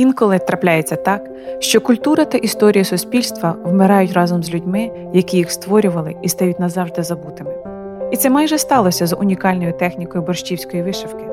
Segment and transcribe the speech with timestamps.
[0.00, 6.16] Інколи трапляється так, що культура та історія суспільства вмирають разом з людьми, які їх створювали
[6.22, 7.50] і стають назавжди забутими.
[8.12, 11.24] І це майже сталося з унікальною технікою борщівської вишивки.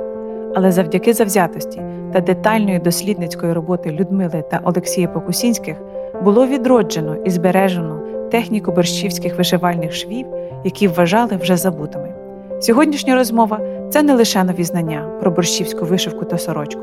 [0.55, 1.81] Але завдяки завзятості
[2.13, 5.77] та детальної дослідницької роботи Людмили та Олексія Покусінських
[6.23, 7.99] було відроджено і збережено
[8.31, 10.25] техніку борщівських вишивальних швів,
[10.63, 12.13] які вважали вже забутими.
[12.61, 13.59] Сьогоднішня розмова
[13.89, 16.81] це не лише нові знання про борщівську вишивку та сорочку,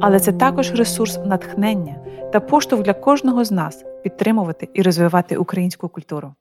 [0.00, 1.94] але це також ресурс натхнення
[2.32, 6.34] та поштовх для кожного з нас підтримувати і розвивати українську культуру.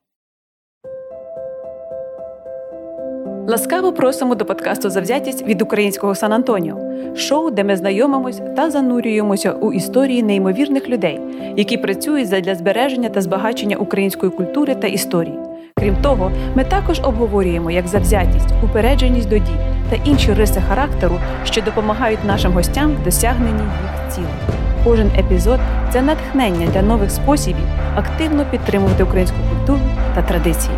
[3.48, 6.78] Ласкаво просимо до подкасту Завзятість від українського Сан Антоніо,
[7.16, 11.20] шоу, де ми знайомимось та занурюємося у історії неймовірних людей,
[11.58, 15.40] які працюють задля збереження та збагачення української культури та історії.
[15.80, 21.62] Крім того, ми також обговорюємо як завзятість, упередженість до дій та інші риси характеру, що
[21.62, 24.30] допомагають нашим гостям в досягненні їх цілей.
[24.84, 25.60] Кожен епізод
[25.94, 27.64] це натхнення для нових способів
[27.96, 29.80] активно підтримувати українську культуру
[30.16, 30.76] та традиції.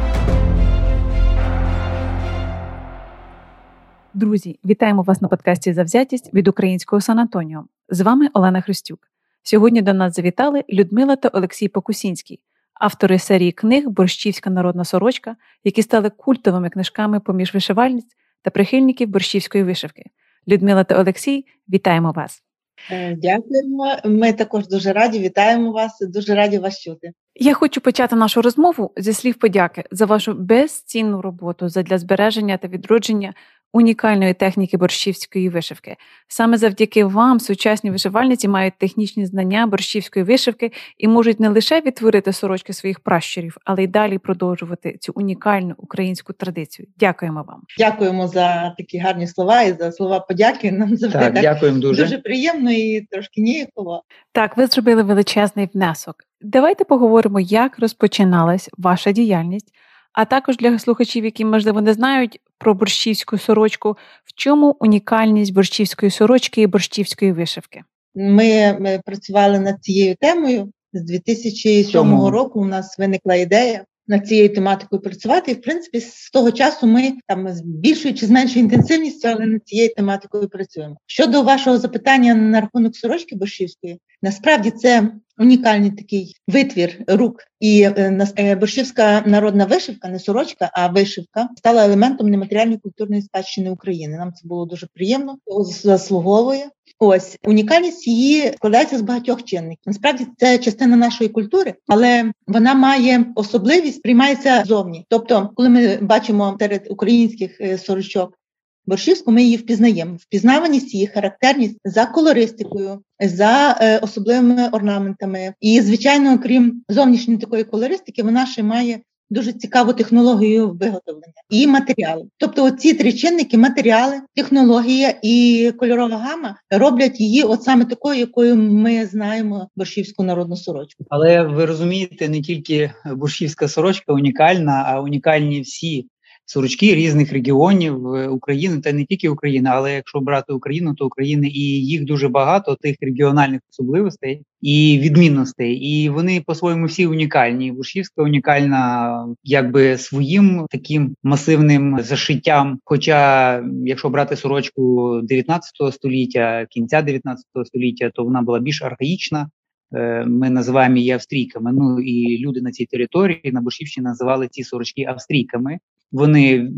[4.13, 7.65] Друзі, вітаємо вас на подкасті Завзятість від українського Сан Антоніо.
[7.89, 8.99] З вами Олена Христюк.
[9.43, 12.39] Сьогодні до нас завітали Людмила та Олексій Покусінський,
[12.81, 19.63] автори серії книг Борщівська народна сорочка, які стали культовими книжками поміж вишивальниць та прихильників борщівської
[19.63, 20.03] вишивки.
[20.47, 22.43] Людмила та Олексій, вітаємо вас!
[22.91, 23.95] Е, дякуємо.
[24.05, 27.11] Ми також дуже раді вітаємо вас, дуже раді вас чути.
[27.35, 32.67] Я хочу почати нашу розмову зі слів подяки за вашу безцінну роботу для збереження та
[32.67, 33.33] відродження
[33.73, 35.95] унікальної техніки борщівської вишивки.
[36.27, 42.33] Саме завдяки вам сучасні вишивальниці мають технічні знання борщівської вишивки і можуть не лише відтворити
[42.33, 46.87] сорочки своїх пращурів, але й далі продовжувати цю унікальну українську традицію.
[46.97, 47.61] Дякуємо вам.
[47.77, 50.71] Дякуємо за такі гарні слова і за слова подяки.
[50.71, 54.03] Нам завжди так, так дякуємо дуже дуже приємно і трошки ніяково.
[54.31, 56.15] Так, ви зробили величезний внесок.
[56.41, 59.73] Давайте поговоримо, як розпочиналась ваша діяльність.
[60.13, 66.11] А також для слухачів, які можливо не знають про борщівську сорочку, в чому унікальність борщівської
[66.11, 67.83] сорочки і борщівської вишивки?
[68.15, 72.61] Ми, ми працювали над цією темою з 2007 року.
[72.61, 75.51] У нас виникла ідея над цією тематикою працювати.
[75.51, 79.45] І в принципі, з того часу ми там з більшою чи з меншою інтенсивністю, але
[79.45, 80.97] над цією тематикою працюємо.
[81.05, 87.43] Щодо вашого запитання на рахунок сорочки борщівської, насправді це унікальний такий витвір рук.
[87.59, 93.71] І е, е, борщівська народна вишивка, не сорочка, а вишивка стала елементом нематеріальної культурної спадщини
[93.71, 94.17] України.
[94.17, 95.37] Нам це було дуже приємно,
[95.83, 96.69] заслуговує.
[96.99, 99.83] Ось унікальність її складається з багатьох чинників.
[99.85, 105.05] Насправді це частина нашої культури, але вона має особливість приймається зовні.
[105.09, 108.37] Тобто, коли ми бачимо серед українських е, сорочок
[108.85, 110.15] борщівську, ми її впізнаємо.
[110.19, 115.53] Впізнаваність її, характерність за колористикою, за е, особливими орнаментами.
[115.59, 118.99] І, звичайно, крім зовнішньої такої колористики, вона ще має
[119.31, 122.23] дуже цікаву технологію виготовлення і матеріали.
[122.37, 128.55] Тобто, ці три чинники: матеріали, технологія і кольорова гама роблять її, от саме такою, якою
[128.55, 131.05] ми знаємо борщівську народну сорочку.
[131.09, 136.07] Але ви розумієте, не тільки борщівська сорочка унікальна, а унікальні всі
[136.51, 141.47] сорочки різних регіонів е, України та не тільки України, але якщо брати Україну, то України
[141.47, 145.73] і їх дуже багато тих регіональних особливостей і відмінностей.
[145.75, 147.71] І вони по-своєму всі унікальні.
[147.71, 152.79] Вушівська унікальна, якби своїм таким масивним зашиттям.
[152.83, 159.49] Хоча, якщо брати сорочку 19 століття, кінця 19 століття, то вона була більш архаїчна.
[159.93, 161.73] Е, ми називаємо її австрійками.
[161.73, 165.79] Ну і люди на цій території на Бушівщині називали ці сорочки австрійками.
[166.11, 166.71] Вони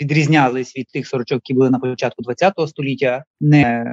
[0.00, 3.86] відрізнялись від тих сорочок, які були на початку ХХ століття, не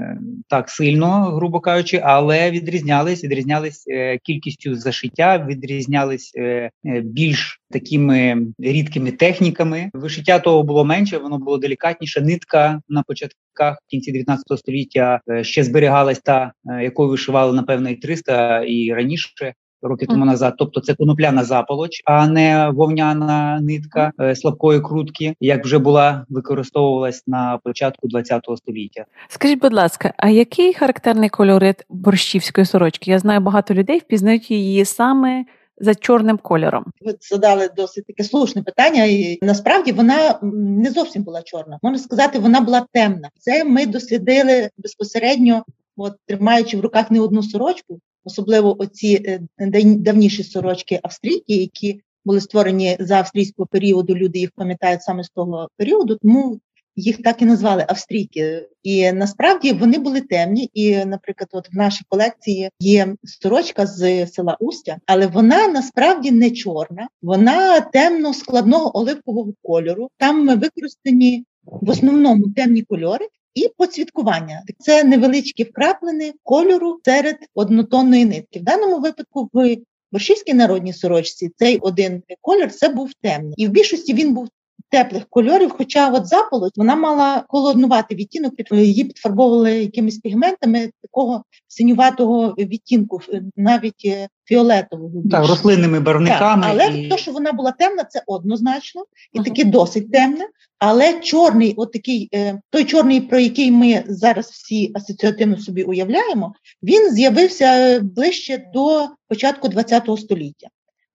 [0.50, 8.48] так сильно, грубо кажучи, але відрізнялись, відрізнялись е, кількістю зашиття, відрізнялись е, е, більш такими
[8.60, 9.90] рідкими техніками.
[9.94, 12.22] Вишиття того було менше, воно було делікатніше.
[12.22, 18.64] Нитка на початках в кінці 19 століття ще зберігалась та якою вишивали напевно і 300
[18.64, 20.54] і раніше роки тому назад.
[20.58, 27.24] Тобто це конопляна заполоч, а не вовняна нитка е, слабкої крутки, як вже була використовувалась
[27.28, 29.06] на початку ХХ століття.
[29.30, 33.12] Скажіть, будь ласка, а який характерний кольорит борщівської сорочки?
[33.12, 35.46] Я знаю, багато людей впізнають її саме.
[35.80, 41.42] За чорним кольором ви задали досить таке слушне питання, і насправді вона не зовсім була
[41.42, 41.80] чорна.
[41.82, 43.30] Можна сказати, вона була темна.
[43.40, 45.64] Це ми дослідили безпосередньо,
[45.98, 49.42] от тримаючи в руках не одну сорочку, особливо оці е,
[49.84, 54.16] давніші сорочки австрійки, які були створені за австрійського періоду.
[54.16, 56.18] Люди їх пам'ятають саме з того періоду.
[56.22, 56.60] Тому
[56.98, 58.68] їх так і назвали австрійки.
[58.84, 60.70] І насправді вони були темні.
[60.74, 66.52] І, наприклад, от в нашій колекції є сорочка з села Устя, але вона насправді не
[66.52, 70.10] чорна, вона темно складного оливкового кольору.
[70.18, 73.28] Там використані в основному темні кольори.
[73.58, 78.60] І поцвіткування це невеличкі вкраплини кольору серед однотонної нитки.
[78.60, 79.78] В даному випадку в
[80.12, 84.50] борщівській народній сорочці цей один колір це був темний, і в більшості він був
[84.90, 85.72] теплих кольорів.
[85.78, 93.22] Хоча от заполоть вона мала холоднуватий відтінок, її підфарбовували якимись пігментами такого синюватого відтінку,
[93.56, 95.24] навіть е, фіолетового.
[95.32, 96.64] Так, рослинними барвниками.
[96.64, 97.10] Так, Але і...
[97.10, 100.48] то, що вона була темна, це однозначно, і таки досить темне.
[100.80, 106.54] Але чорний, от такий, е, той чорний, про який ми зараз всі асоціативно собі уявляємо,
[106.84, 110.68] він з'явився ближче до початку ХХ століття.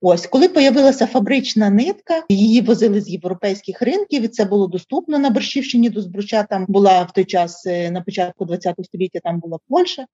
[0.05, 5.31] Ось, коли появилася фабрична нитка, її возили з європейських ринків, і це було доступно на
[5.31, 6.43] Борщівщині до Збруча.
[6.43, 9.21] Там була в той час е, на початку ХХ століття.
[9.25, 10.07] Там була Польща.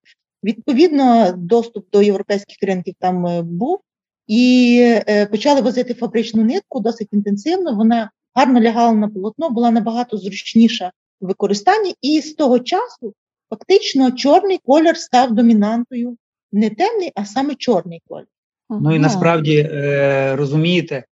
[0.43, 3.79] Відповідно, доступ до європейських ринків там е, був,
[4.27, 4.77] і
[5.07, 7.75] е, почали возити фабричну нитку досить інтенсивно.
[7.75, 10.91] Вона гарно лягала на полотно, була набагато зручніша
[11.21, 13.13] в використанні, і з того часу
[13.49, 16.17] фактично чорний колір став домінантою,
[16.51, 18.27] не темний, а саме чорний колір.
[18.69, 21.03] Ну і насправді е, розумієте,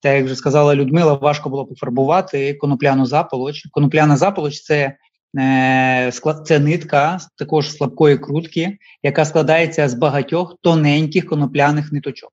[0.00, 3.68] так як вже сказала Людмила, важко було пофарбувати конопляну заполоч.
[3.70, 4.96] Конопляна заполоч це
[5.38, 12.30] е, склад, це нитка також слабкої крутки, яка складається з багатьох тоненьких конопляних ниточок.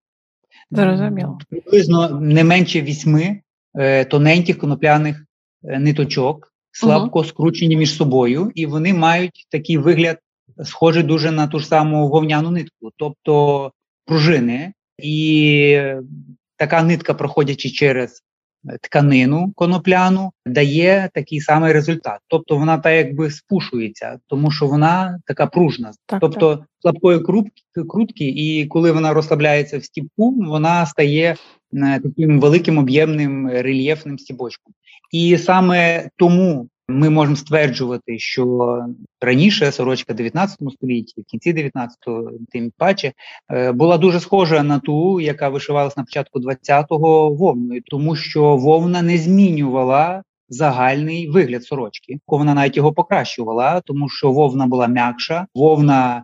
[0.71, 1.39] Зрозуміло.
[1.49, 3.41] Приблизно не менше вісьми
[3.75, 5.25] е, тоненьких конопляних
[5.63, 10.17] е, ниточок, слабко uh скручені між собою, і вони мають такий вигляд,
[10.63, 12.91] схожий дуже на ту ж саму вовняну нитку.
[12.97, 13.71] Тобто
[14.05, 15.81] пружини, і
[16.57, 18.23] така нитка, проходячи через
[18.81, 22.19] тканину конопляну, дає такий самий результат.
[22.27, 26.65] Тобто вона так якби спушується, тому що вона така пружна, так, тобто так.
[26.79, 27.19] слабкої
[27.89, 31.35] крутки, і коли вона розслабляється в стіпку, вона стає
[31.73, 34.73] е, таким великим об'ємним рельєфним стібочком.
[35.11, 38.77] І саме тому ми можемо стверджувати, що
[39.21, 43.13] раніше сорочка 19 столітті, в кінці 19-го, тим паче,
[43.51, 49.01] е, була дуже схожа на ту, яка вишивалась на початку 20-го вовною, тому що вовна
[49.01, 52.19] не змінювала загальний вигляд сорочки.
[52.27, 56.23] Вона навіть його покращувала, тому що вовна була м'якша, вовна.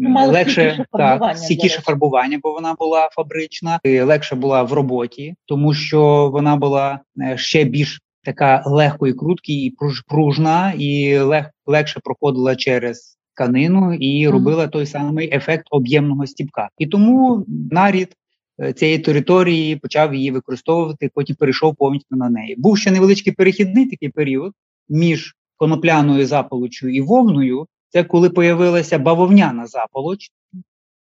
[0.00, 5.74] Мало легше так, стійкіше фарбування, бо вона була фабрична, і легше була в роботі, тому
[5.74, 9.76] що вона була е, ще більш така легкої крутки і
[10.08, 16.68] пружна, і лег, легше проходила через тканину і робила той самий ефект об'ємного стіпка.
[16.78, 18.16] І тому нарід
[18.60, 22.54] е, цієї території почав її використовувати, потім перейшов повністю на неї.
[22.58, 24.52] Був ще невеличкий перехідний такий період
[24.88, 27.66] між конопляною заполочю і вовною.
[27.88, 30.30] Це коли появилася бавовняна заполоч,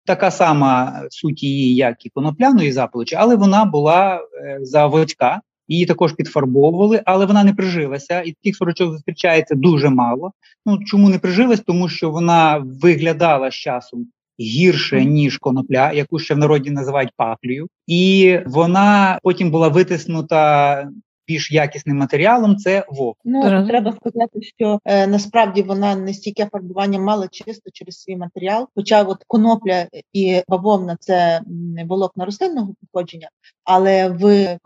[0.05, 6.13] така сама суть її, як і конопляної заполочі, але вона була е, заводська, Її також
[6.13, 10.31] підфарбовували, але вона не прижилася, і таких сорочок зустрічається дуже мало.
[10.65, 11.59] Ну чому не прижилась?
[11.59, 14.07] Тому що вона виглядала з часом
[14.39, 20.89] гірше ніж конопля, яку ще в народі називають паклею, і вона потім була витиснута.
[21.27, 23.17] Більш якісним матеріалом це вовк.
[23.25, 23.67] Ну Зараз.
[23.67, 28.67] треба сказати, що е, насправді вона не стільки фарбування мала чисто через свій матеріал.
[28.75, 31.41] Хоча от конопля і бавовна це
[31.87, 33.29] волокна рослинного походження,
[33.63, 34.57] але в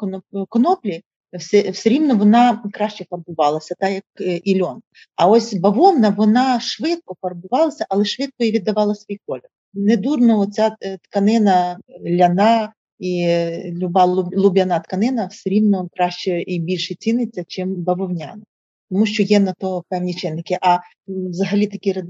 [0.49, 4.81] коноплі все все рівно вона краще фарбувалася, так як е, і льон.
[5.15, 9.49] А ось бавовна вона швидко фарбувалася, але швидко і віддавала свій колір.
[9.73, 13.27] Недурно ця е, тканина ляна і
[13.65, 18.43] люба луб'яна тканина все рівно краще і більше ціниться, чим бавовняна,
[18.89, 20.57] тому що є на то певні чинники.
[20.61, 20.77] А
[21.07, 22.03] взагалі такі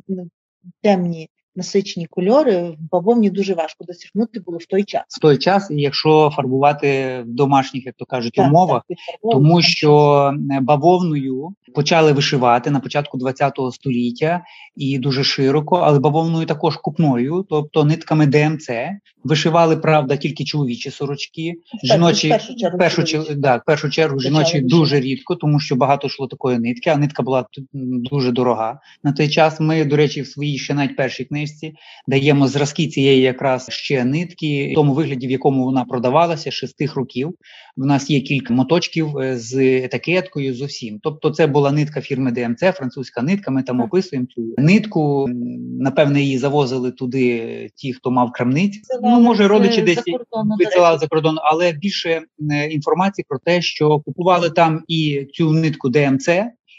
[0.82, 5.04] темні насичені кольори в бавовні дуже важко досягнути було в той час.
[5.08, 8.98] В той час, якщо фарбувати в домашніх, як то кажуть, так, умовах, так,
[9.32, 14.44] тому що е, бавовною почали вишивати на початку ХХ століття
[14.76, 18.70] і дуже широко, але бавовною також купною, тобто нитками ДМЦ,
[19.24, 25.36] вишивали правда тільки чоловічі сорочки, жіночі першу чергу, першу, да, першу чергу жіночі дуже рідко,
[25.36, 28.80] тому що багато йшло такої нитки, а нитка була дуже дорога.
[29.04, 29.60] На той час.
[29.60, 31.47] Ми, до речі, в своїй ще навіть першій книжці
[32.08, 36.74] даємо зразки цієї якраз ще нитки, в тому вигляді, в якому вона продавалася, ще з
[36.74, 37.34] тих років.
[37.78, 41.00] В нас є кілька моточків е, з етикеткою з усім.
[41.04, 43.52] Тобто, це була нитка фірми DMC, французька нитка.
[43.52, 45.28] Ми там описуємо цю нитку.
[45.80, 48.80] Напевне, її завозили туди ті, хто мав крамниць.
[49.02, 50.04] Ну може родичі десь
[50.60, 52.22] висилали за кордон, але більше
[52.70, 56.30] інформації про те, що купували там і цю нитку DMC.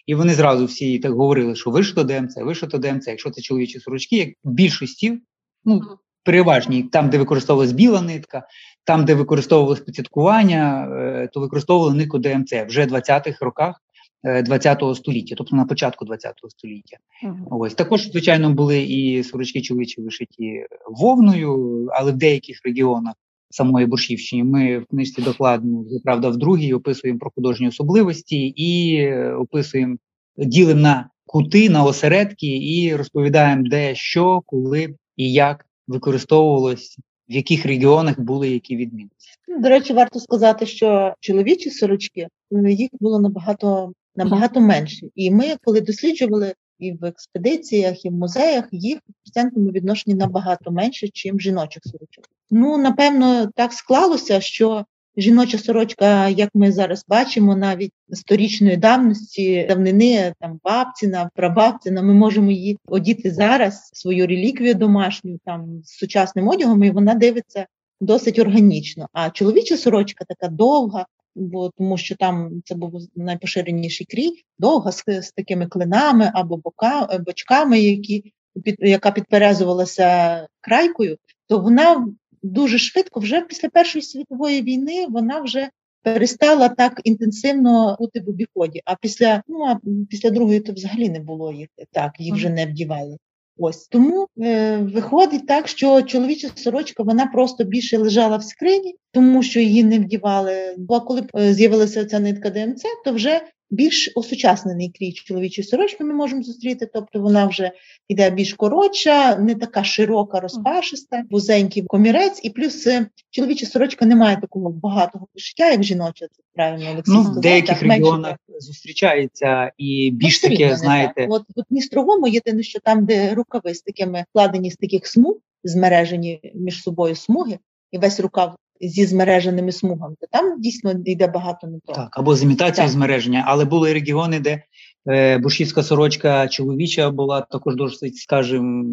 [0.08, 3.06] І вони зразу всі так говорили, що вишито DMC, вишито DMC.
[3.06, 5.18] Якщо це чоловічі сорочки, як більшості,
[5.64, 5.80] ну
[6.24, 8.46] переважній, там, де використовувалась біла нитка,
[8.84, 13.80] там, де використовувалось поцяткування, е, то використовували нитку DMC вже в 20-х роках.
[14.24, 17.46] 20-го століття, тобто на початку 20-го століття, uh-huh.
[17.50, 23.14] ось також звичайно були і сорочки чоловічі вишиті вовною, але в деяких регіонах
[23.50, 29.33] самої Борщівщини ми в книжці докладно правда в другій описуємо про художні особливості і е,
[29.33, 29.97] описуємо
[30.37, 37.67] ділимо на кути, на осередки і розповідаємо, де що, коли і як використовувалось, в яких
[37.67, 39.31] регіонах були які відмінності.
[39.61, 42.28] До речі, варто сказати, що чоловічі сорочки
[42.69, 45.07] їх було набагато набагато менше.
[45.14, 50.70] І ми, коли досліджували і в експедиціях, і в музеях, їх в процентному відношенні набагато
[50.70, 52.25] менше, ніж жіночих сорочок.
[52.50, 54.85] Ну напевно, так склалося, що
[55.18, 62.50] жіноча сорочка, як ми зараз бачимо, навіть сторічної давності давнини там бабціна, прабабціна, ми можемо
[62.50, 67.66] її одіти зараз, свою реліквію домашню там з сучасним одягом, і вона дивиться
[68.00, 69.08] досить органічно.
[69.12, 71.06] А чоловіча сорочка така довга.
[71.38, 77.18] Бо тому, що там це був найпоширеніший крій, довга з, з такими клинами або бока,
[77.26, 78.33] бочками, які
[78.64, 81.16] під яка підперезувалася крайкою,
[81.47, 82.09] то вона
[82.42, 85.71] дуже швидко, вже після Першої світової війни, вона вже
[86.02, 88.83] перестала так інтенсивно бути в обіході.
[88.85, 89.78] А після ну а
[90.11, 93.16] після другої то взагалі не було їх так, їх вже не вдівали.
[93.58, 99.42] Ось тому е, виходить так, що чоловіча сорочка вона просто більше лежала в скрині, тому
[99.42, 100.74] що її не вдівали.
[100.78, 106.14] Бо коли е, з'явилася ця нитка ДМЦ, то вже більш осучаснений крій чоловічої сорочки ми
[106.14, 107.72] можемо зустріти, тобто вона вже
[108.08, 114.16] йде більш коротша, не така широка, розпашиста, вузенький комірець, і плюс е, чоловіча сорочка не
[114.16, 116.26] має такого багатого пошиття, як жіноча.
[116.26, 118.60] Це правильно Олексій Ну, в деяких так, регіонах менше.
[118.66, 121.26] зустрічається і більш ну, таке, знаєте.
[121.30, 126.40] От от містровому єдине, що там, де рукави з такими вкладені з таких смуг, змережені
[126.54, 127.58] між собою смуги,
[127.90, 131.99] і весь рукав зі змереженими смугами, то там дійсно йде багато не того.
[131.99, 134.62] Так, або з імітацією змереження, але були регіони, де
[135.08, 138.85] е, буршівська сорочка чоловіча була також досить, скажімо,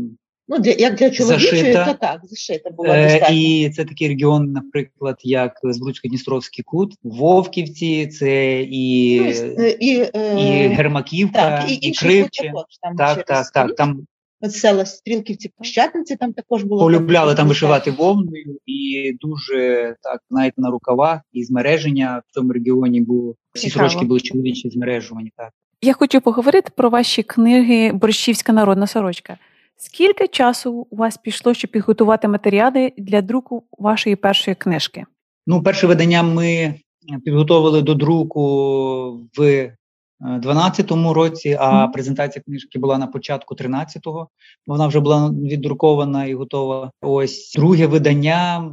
[0.48, 3.28] Ну, для як для чоловічої, то так, зашита була е.
[3.32, 9.20] І це такий регіон, наприклад, як Збруцько-Дністровський кут, Вовківці, це і
[9.58, 12.44] ну, і, е, і Гермаківка, так, і, і Кривче.
[12.44, 13.76] Також, там так, так, так.
[13.76, 14.08] Там
[14.50, 20.70] села Стрілківці, Пощатниці, там також було полюбляли там вишивати вовною, і дуже так знаєте, на
[20.70, 23.90] рукавах і змереження в цьому регіоні було всі Цікаво.
[23.90, 25.32] сорочки були чоловічі змережувані.
[25.38, 25.50] Так
[25.82, 29.38] я хочу поговорити про ваші книги Борщівська народна сорочка.
[29.78, 35.06] Скільки часу у вас пішло, щоб підготувати матеріали для друку вашої першої книжки?
[35.48, 36.76] Ну, перше видання ми
[37.26, 38.42] підготовили до друку
[39.38, 39.72] в
[40.22, 44.30] 12-му році, а презентація книжки була на початку 13-го.
[44.68, 46.92] Вона вже була віддрукована і готова.
[47.02, 48.72] Ось друге видання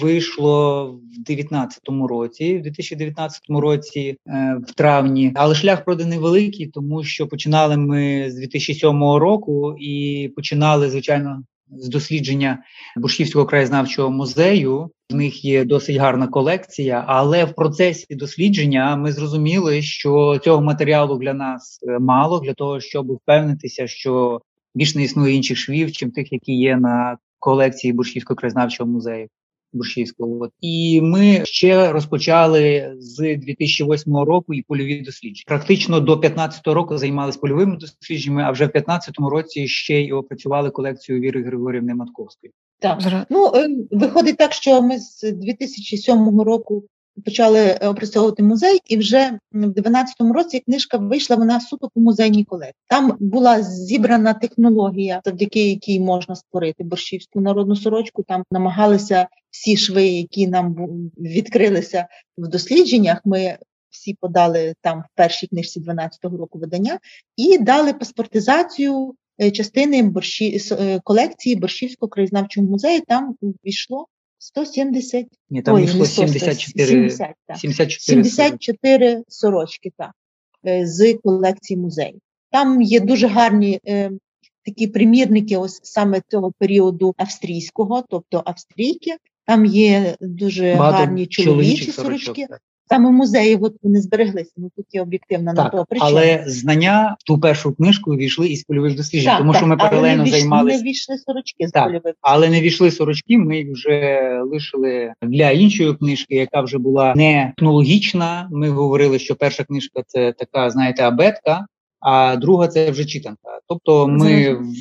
[0.00, 5.32] вийшло в 19-му році, в 2019 році, е, в травні.
[5.34, 11.42] Але шлях проданий великий, тому що починали ми з 2007 року і починали, звичайно,
[11.78, 12.62] з дослідження
[12.96, 14.90] Бушківського краєзнавчого музею.
[15.10, 21.18] В них є досить гарна колекція, але в процесі дослідження ми зрозуміли, що цього матеріалу
[21.18, 24.40] для нас е, мало для того, щоб впевнитися, що
[24.74, 29.28] більш не існує інших швів, чим тих, які є на колекції Буршівського краєзнавчого музею.
[29.72, 30.38] Буршівського.
[30.40, 30.50] От.
[30.60, 35.44] І ми ще розпочали з 2008 року і польові дослідження.
[35.46, 40.70] Практично до 2015 року займалися польовими дослідженнями, а вже в 2015 році ще й опрацювали
[40.70, 42.52] колекцію Віри Григорівни Матковської.
[42.78, 46.84] Так ну е, виходить так, що ми з 2007 року
[47.24, 52.44] почали е, опрацьовувати музей, і вже в 2012 році книжка вийшла вона суто по музейній
[52.44, 52.74] колекції.
[52.88, 58.22] Там була зібрана технологія, завдяки якій можна створити борщівську народну сорочку.
[58.22, 60.74] Там намагалися всі шви, які нам
[61.18, 62.06] відкрилися
[62.38, 63.20] в дослідженнях.
[63.24, 63.58] Ми
[63.90, 66.98] всі подали там в першій книжці 12-го року видання
[67.36, 69.14] і дали паспортизацію.
[69.40, 74.06] Е, частини борщі е, колекції борщівського краєзнавчого музею там війшло
[74.42, 75.26] 170.
[75.50, 77.58] Ні, там Ой, йшло 74, 70, так.
[77.58, 80.10] 74, 74 сорочки так,
[80.66, 82.18] е, з колекції музею.
[82.50, 84.10] Там є дуже гарні е,
[84.64, 89.16] такі примірники, ось саме цього періоду австрійського, тобто австрійки.
[89.44, 92.46] Там є дуже Багато гарні чоловічі сорочки.
[92.46, 92.60] Так.
[92.92, 94.52] Саме музеї от вони збереглися.
[94.56, 96.10] Ну тут є об'єктивна на то причина.
[96.10, 99.76] Але знання в ту першу книжку війшли із польових досліджень, так, тому так, що ми
[99.76, 100.76] паралельно займалися.
[100.78, 102.14] Не війшли сорочки з так, польових.
[102.20, 103.38] Але не війшли сорочки.
[103.38, 108.48] Ми вже лишили для іншої книжки, яка вже була не технологічна.
[108.52, 111.66] Ми говорили, що перша книжка це така, знаєте, абетка.
[112.00, 113.58] а друга це вже читанка.
[113.68, 114.72] Тобто, ми в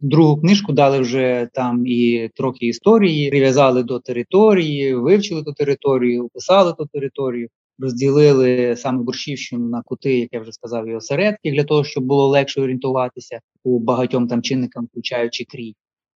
[0.00, 6.74] другу книжку дали вже там і трохи історії, прив'язали до території, вивчили ту територію, описали
[6.78, 7.48] ту територію.
[7.78, 12.28] Розділили саме Борщівщину на кути, як я вже сказав, і осередки для того, щоб було
[12.28, 15.74] легше орієнтуватися у багатьом там чинникам, включаючи крій.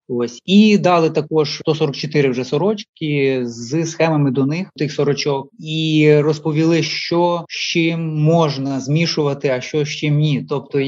[0.08, 6.82] Ось і дали також 144 вже сорочки з схемами до них тих сорочок, і розповіли,
[6.82, 10.46] що з чим можна змішувати, а що з чим ні.
[10.48, 10.80] Тобто,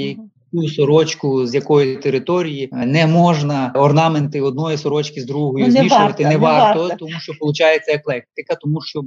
[0.56, 6.30] яку сорочку з якої території не можна орнаменти одної сорочки з другою ну, змішувати не,
[6.30, 9.02] не варто, варто, тому що виходить еклектика, тому що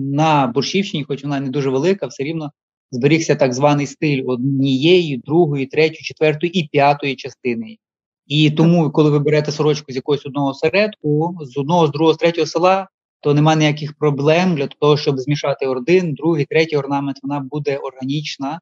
[0.00, 2.50] на борщівщині, хоч вона не дуже велика, все рівно.
[2.90, 7.76] Зберігся так званий стиль однієї, другої, третьої, четвертої і п'ятої частини.
[8.26, 12.16] І тому, коли ви берете сорочку з якогось одного осередку, з одного, з другого, з
[12.16, 12.88] третього села,
[13.22, 18.60] то немає ніяких проблем для того, щоб змішати один, другий, третій орнамент, вона буде органічна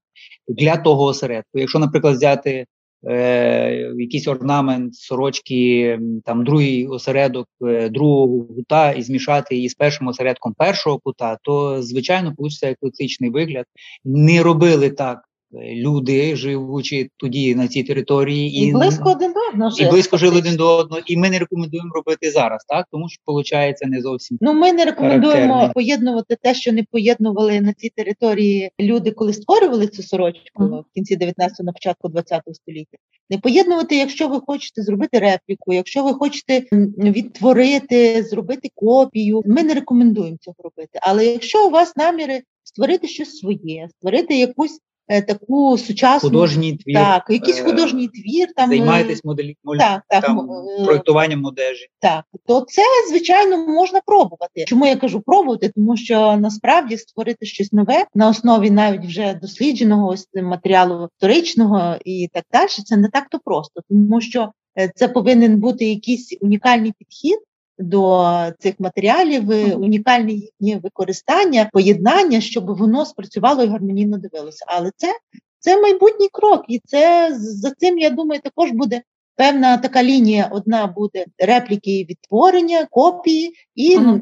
[0.49, 1.59] для того осередку.
[1.59, 2.67] Якщо, наприклад, взяти
[3.07, 10.07] е, якийсь орнамент сорочки, там другий осередок е, другого кута і змішати її з першим
[10.07, 13.64] осередком першого кута, то звичайно вийде еклектичний вигляд.
[14.05, 19.76] Не робили так люди, живучи тоді на цій території, і, і близько один до одного
[19.78, 23.23] і близько жили один до одного, і ми не рекомендуємо робити зараз, так тому що
[23.26, 24.38] виходить не зовсім.
[24.40, 25.73] Ну ми не рекомендуємо характерні.
[25.75, 30.80] поєднувати те, що не поєднували на цій території люди, коли створювали цю сорочку mm.
[30.80, 32.99] в кінці 19-го, на початку 20-го століття.
[33.30, 36.62] Не поєднувати, якщо ви хочете зробити репліку, якщо ви хочете
[36.99, 39.42] відтворити, зробити копію.
[39.47, 40.99] Ми не рекомендуємо цього робити.
[41.02, 44.80] Але якщо у вас наміри створити щось своє, створити якусь
[45.11, 46.95] таку сучасну художній твір.
[46.95, 50.49] Так, якийсь е, художній твір там е, займаєтесь моделі так, так, там,
[50.85, 51.87] проєктуванням одежі.
[52.00, 54.64] Так, то це звичайно можна пробувати.
[54.64, 55.69] Чому я кажу пробувати?
[55.69, 62.29] Тому що насправді створити щось нове на основі навіть вже дослідженого ось матеріалу історичного і
[62.33, 62.69] так далі.
[62.69, 64.52] Це не так то просто, тому що
[64.95, 67.38] це повинен бути якийсь унікальний підхід
[67.80, 69.49] до цих матеріалів,
[69.80, 74.64] унікальне їхнє використання, поєднання, щоб воно спрацювало і гармонійно дивилося.
[74.68, 75.14] Але це
[75.59, 79.02] це майбутній крок, і це за цим я думаю, також буде
[79.40, 84.20] певна така лінія: одна буде репліки відтворення, копії, і ага.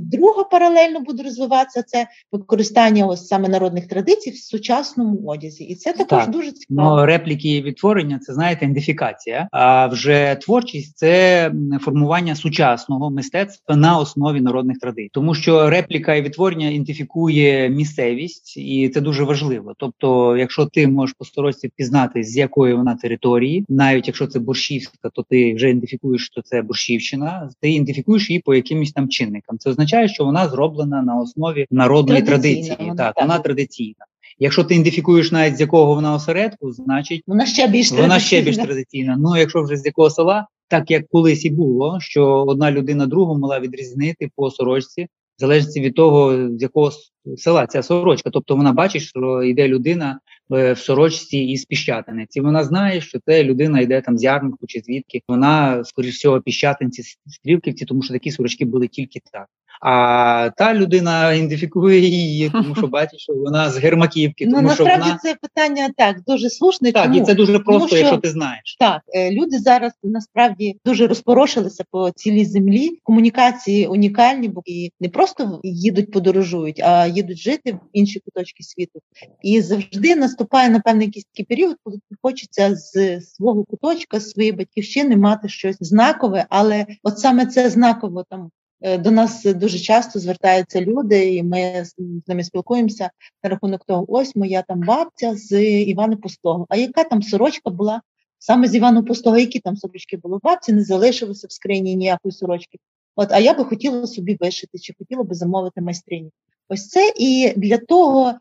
[0.00, 5.64] друга паралельно буде розвиватися це використання ось саме народних традицій в сучасному одязі.
[5.64, 6.30] І це також так.
[6.30, 6.96] дуже цікаво.
[6.96, 9.48] Ну, репліки і відтворення це знаєте ідентифікація.
[9.52, 16.22] А вже творчість це формування сучасного мистецтва на основі народних традицій, тому що репліка і
[16.22, 19.74] відтворення ідентифікує місцевість, і це дуже важливо.
[19.76, 25.10] Тобто, якщо ти можеш по сторожці впізнати, з якої вона території, навіть якщо це борщівська,
[25.14, 27.50] то ти вже ідентифікуєш, що це борщівщина.
[27.60, 29.58] Ти ідентифікуєш її по якимось там чинникам.
[29.58, 32.76] Це означає, що вона зроблена на основі народної традиції.
[32.78, 34.04] Вона, так, так, вона традиційна.
[34.38, 38.26] Якщо ти ідентифікуєш навіть з якого вона осередку, значить вона ще більш вона традиційна.
[38.26, 39.16] ще більш традиційна.
[39.18, 43.38] Ну якщо вже з якого села, так як колись і було, що одна людина другу
[43.38, 45.06] могла відрізнити по сорочці,
[45.46, 46.92] залежить від того, з якого
[47.36, 48.30] села ця сорочка.
[48.30, 50.18] Тобто вона бачить, що йде людина
[50.52, 52.36] Е, в сорочці із Піщатинець.
[52.36, 55.22] І вона знає, що це людина йде там з ярмарку чи звідки.
[55.28, 59.46] Вона, скоріш всього, піщатинці стрілківці, тому що такі сорочки були тільки так.
[59.82, 64.46] А та людина ідентифікує її, тому що бачить, що вона з Гермаківки.
[64.46, 65.18] Ну, тому насправді що вона...
[65.22, 66.92] це питання так дуже слушне.
[66.92, 67.16] Так, чому?
[67.16, 68.76] і це дуже просто, тому, що, якщо ти знаєш.
[68.80, 72.90] Так, е, люди зараз насправді дуже розпорошилися по цілій землі.
[73.02, 79.00] Комунікації унікальні, бо і не просто їдуть, подорожують, а їдуть жити в інші куточки світу.
[79.42, 84.52] І завжди наступає на певний якийсь такий період, коли хочеться з свого куточка, з своєї
[84.52, 88.50] батьківщини мати щось знакове, але от саме це знаково там
[88.82, 91.94] до нас дуже часто звертаються люди, і ми з
[92.26, 93.10] ними спілкуємося
[93.44, 96.66] на рахунок того, ось моя там бабця з Івана Пустого.
[96.68, 98.02] А яка там сорочка була
[98.38, 99.38] саме з Івана Пустого?
[99.38, 100.38] Які там сорочки були?
[100.42, 102.78] Бабці не залишилося в скрині ніякої сорочки.
[103.16, 106.30] От, а я би хотіла собі вишити, чи хотіла би замовити майстрині.
[106.68, 108.34] Ось це і для того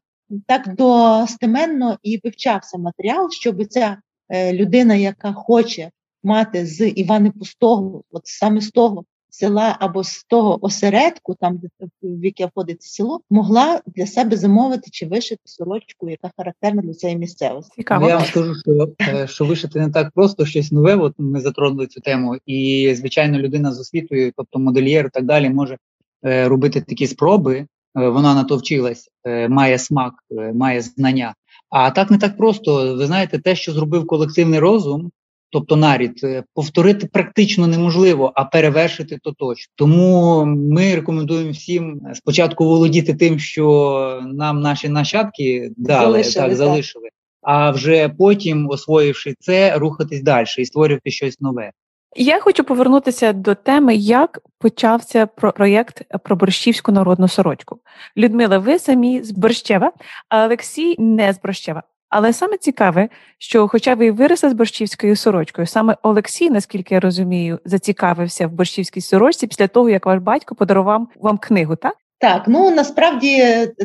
[0.48, 3.98] так достеменно і вивчався матеріал, щоб ця
[4.30, 5.92] е, людина, яка хоче
[6.24, 11.68] мати з Івана Пустого, от саме з того села або з того осередку, там де
[12.04, 17.20] в яке входить село, могла для себе замовити чи вишити сорочку, яка характерна для цієї
[17.20, 17.74] місцевості.
[17.76, 18.08] Цікаво.
[18.08, 20.96] Я вам скажу, що е, що вишити не так просто щось нове.
[20.96, 25.50] От ми затронули цю тему, і звичайно, людина з освітою, тобто модельєр, і так далі,
[25.50, 25.78] може
[26.26, 27.58] е, робити такі спроби.
[27.58, 27.68] Е,
[28.10, 29.10] вона на то вчилась,
[29.50, 30.14] має смак,
[30.54, 31.36] має знання.
[31.70, 32.96] А так не так просто.
[32.96, 35.12] Ви знаєте, те, що зробив колективний розум,
[35.52, 39.72] тобто нарід, е, повторити практично неможливо, а перевершити то точно.
[39.76, 47.10] Тому ми рекомендуємо всім спочатку володіти тим, що нам наші нащадки дали залишили, так залишили.
[47.42, 51.72] а вже потім, освоївши це, рухатись далі і створювати щось нове.
[52.16, 57.80] Я хочу повернутися до теми, як почався проєкт про борщівську народну сорочку.
[58.18, 59.92] Людмила, ви самі з Борщева,
[60.30, 61.84] а Олексій не з Борщева.
[62.12, 67.00] Але саме цікаве, що, хоча ви і виросли з борщівською сорочкою, саме Олексій, наскільки я
[67.00, 71.96] розумію, зацікавився в борщівській сорочці після того, як ваш батько подарував вам книгу, так?
[72.20, 73.38] Так, ну насправді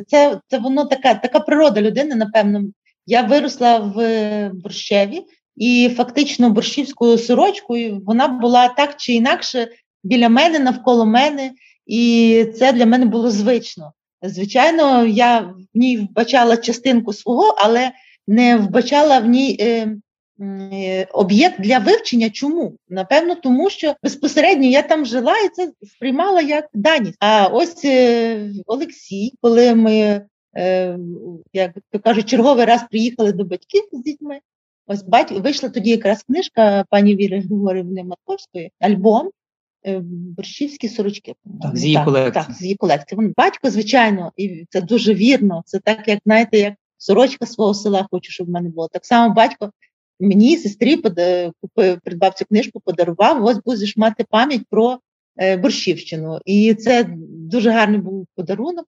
[0.06, 2.14] це це воно така така природа людини.
[2.14, 2.62] Напевно,
[3.06, 5.22] я виросла в борщеві,
[5.56, 9.68] і фактично борщівською сорочкою вона була так чи інакше
[10.04, 11.50] біля мене, навколо мене,
[11.86, 13.92] і це для мене було звично.
[14.22, 17.92] Звичайно, я в ній вбачала частинку свого, але
[18.26, 19.96] не вбачала в ній е,
[20.40, 22.30] е, об'єкт для вивчення.
[22.30, 22.76] Чому?
[22.88, 27.16] Напевно, тому що безпосередньо я там жила і це сприймала як даність.
[27.20, 30.98] А ось е, Олексій, коли ми, е,
[31.52, 34.38] як то кажуть, черговий раз приїхали до батьків з дітьми.
[34.86, 39.30] Ось батько вийшла тоді якраз книжка пані Віри Григорівни Матковської, альбом.
[39.86, 40.00] Е,
[40.36, 41.34] борщівські сорочки.
[41.62, 42.44] Так, з її колекції.
[42.44, 43.20] Так, з її колекції.
[43.20, 45.62] Він батько, звичайно, і це дуже вірно.
[45.66, 46.74] Це так, як знаєте, як
[47.06, 48.88] сорочка свого села хочу, щоб в мене було.
[48.88, 49.70] Так само батько
[50.20, 50.96] мені, сестрі,
[51.60, 53.44] купив, придбав цю книжку, подарував.
[53.44, 54.98] Ось будеш мати пам'ять про
[55.36, 56.38] е, борщівщину.
[56.44, 58.86] І це дуже гарний був подарунок.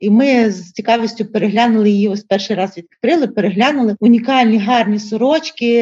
[0.00, 2.08] І ми з цікавістю переглянули її.
[2.08, 5.72] Ось перший раз відкрили, переглянули унікальні гарні сорочки,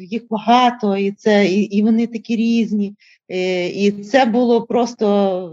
[0.00, 2.94] їх багато, і це і, і вони такі різні.
[3.28, 5.52] Е, і це було просто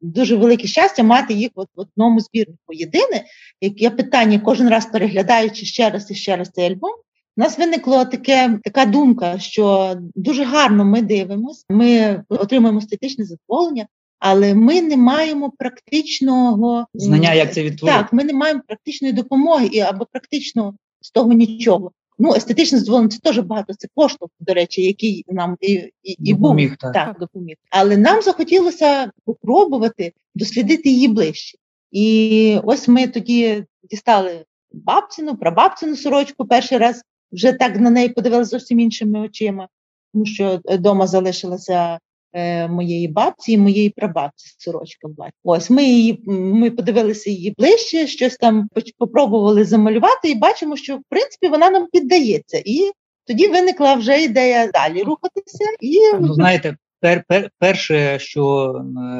[0.00, 2.72] дуже велике щастя мати їх в одному збірнику.
[2.72, 3.24] Єдине,
[3.60, 6.92] яке питання кожен раз переглядаючи ще раз і ще раз цей альбом.
[7.36, 13.86] У нас виникла таке така думка, що дуже гарно ми дивимося, ми отримуємо естетичне задоволення,
[14.18, 17.98] але ми не маємо практичного знання, як це відтворити.
[17.98, 21.92] Так, ми не маємо практичної допомоги і або практично з того нічого.
[22.18, 23.74] Ну, естетичне задоволення це теж багато.
[23.74, 26.92] Це поштовх, до речі, який нам і і, і допоміг, був так.
[26.92, 27.56] так допоміг.
[27.70, 31.58] Але нам захотілося спробувати дослідити її ближче.
[31.90, 38.50] І ось ми тоді дістали бабцину, прабабцину сорочку перший раз вже так на неї подивилися
[38.50, 39.68] зовсім іншими очима,
[40.12, 41.98] тому що вдома залишилася Е,
[42.68, 45.30] моєї бабці і моєї прабабці сорочка була.
[45.44, 48.68] Ось ми її ми подивилися її ближче, щось там
[48.98, 52.62] попробували замалювати, і бачимо, що в принципі вона нам піддається.
[52.64, 52.90] І
[53.26, 55.64] тоді виникла вже ідея далі рухатися.
[55.80, 58.74] І ну, знаєте, пер, пер, перше, що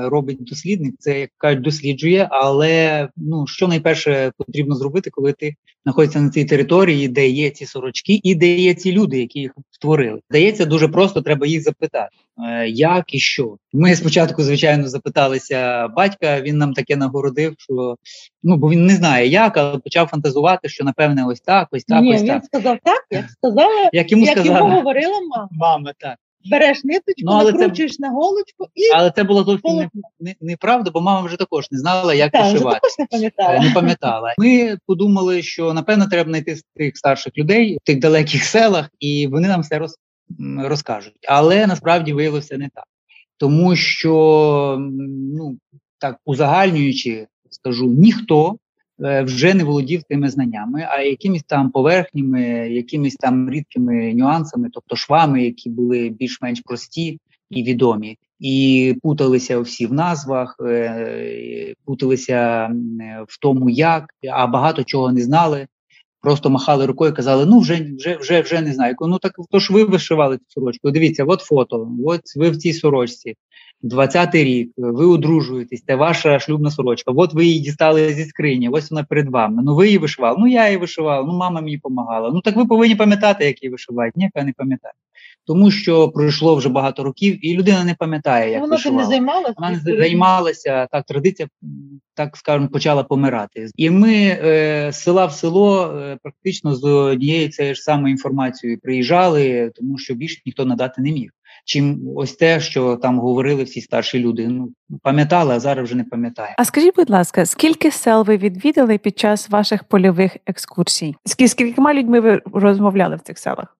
[0.04, 6.20] робить дослідник, це як кажуть, досліджує, але ну що найперше потрібно зробити, коли ти знаходишся
[6.20, 10.20] на цій території, де є ці сорочки, і де є ці люди, які їх створили.
[10.30, 13.56] Здається, дуже просто треба їх запитати, е, як і що.
[13.72, 16.40] Ми спочатку, звичайно, запиталися батька.
[16.40, 17.96] Він нам таке нагородив, що
[18.42, 22.02] ну бо він не знає, як, але почав фантазувати, що напевне, ось так, ось так.
[22.02, 22.44] Ні, ось він так.
[22.44, 24.58] сказав так, як сказала, як йому як сказали.
[24.58, 25.48] йому говорила мама.
[25.52, 26.16] Мама, так
[26.50, 28.02] береш ниточку, ну, накручуєш це...
[28.02, 29.88] на голочку і але це було зовсім не,
[30.20, 32.80] не, неправда, бо мама вже також не знала, як так, вишивати.
[32.80, 33.58] також не пам'ятала.
[33.58, 34.34] Не пам'ятала.
[34.38, 39.48] Ми подумали, що напевно треба знайти тих старших людей в тих далеких селах, і вони
[39.48, 39.96] нам все роз,
[40.58, 41.14] розкажуть.
[41.28, 42.84] Але насправді виявилося не так,
[43.36, 44.76] тому що
[45.10, 45.58] ну
[45.98, 48.56] так узагальнюючи, скажу ніхто.
[49.02, 54.96] Е, вже не володів тими знаннями, а якимись там поверхнями, якимись там рідкими нюансами, тобто
[54.96, 62.70] швами, які були більш-менш прості і відомі, і путалися всі в назвах, е, путалися
[63.28, 65.66] в тому, як, а багато чого не знали.
[66.20, 68.94] Просто махали рукою, і казали, ну вже вже вже вже не знаю.
[69.00, 70.90] Ну так то ж ви вишивали цю сорочку.
[70.90, 73.34] Дивіться, от фото, от ви в цій сорочці.
[73.84, 77.12] 20-й рік, ви одружуєтесь, це ваша шлюбна сорочка.
[77.16, 79.62] От ви її дістали зі скрині, ось вона перед вами.
[79.64, 82.30] Ну ви її вишивали, ну я її вишивав, ну мама мені допомагала.
[82.34, 84.16] Ну так ви повинні пам'ятати, як її вишивають.
[84.16, 84.94] Ні, я не пам'ятаю.
[85.46, 89.02] Тому що пройшло вже багато років, і людина не пам'ятає, як вона вишивала.
[89.02, 89.54] не займалася.
[89.56, 91.48] Вона не займалася, так традиція,
[92.14, 93.68] так скажемо, почала помирати.
[93.76, 98.80] І ми е, з села в село е, практично з однією цією ж самою інформацією
[98.80, 101.30] приїжджали, тому що більше ніхто надати не міг
[101.64, 104.48] чим ось те, що там говорили всі старші люди.
[104.48, 104.68] Ну
[105.02, 106.54] пам'ятали, а зараз вже не пам'ятає.
[106.58, 111.16] А скажіть, будь ласка, скільки сел ви відвідали під час ваших польових екскурсій?
[111.24, 113.76] З скількома людьми ви розмовляли в цих селах?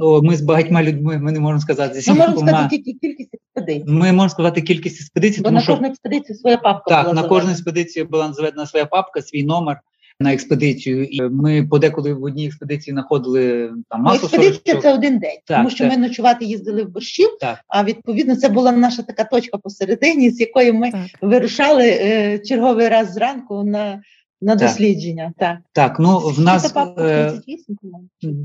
[0.00, 3.34] О, ми з багатьма людьми ми не можемо сказати зі Ми можемо сказати тільки кількість
[3.34, 3.84] експедицій.
[3.90, 6.90] Ми можемо сказати кількість експедицій, Бо тому на що кожну експедицію своя папка.
[6.90, 9.80] Так, була на кожну експедицію була заведена своя папка, свій номер
[10.22, 11.04] на експедицію.
[11.04, 14.82] І ми подеколи в одній експедиції знаходили там ну, масу експедиція сорочок.
[14.82, 15.92] це один день, так, тому що так.
[15.92, 17.28] ми ночувати їздили в борщів.
[17.40, 17.58] Так.
[17.68, 21.06] А відповідно, це була наша така точка посередині, з якої ми так.
[21.20, 24.02] вирушали е, черговий раз зранку на
[24.42, 24.68] на Так.
[24.68, 25.32] дослідження.
[25.38, 25.58] Так.
[25.72, 27.32] Так, ну в нас е,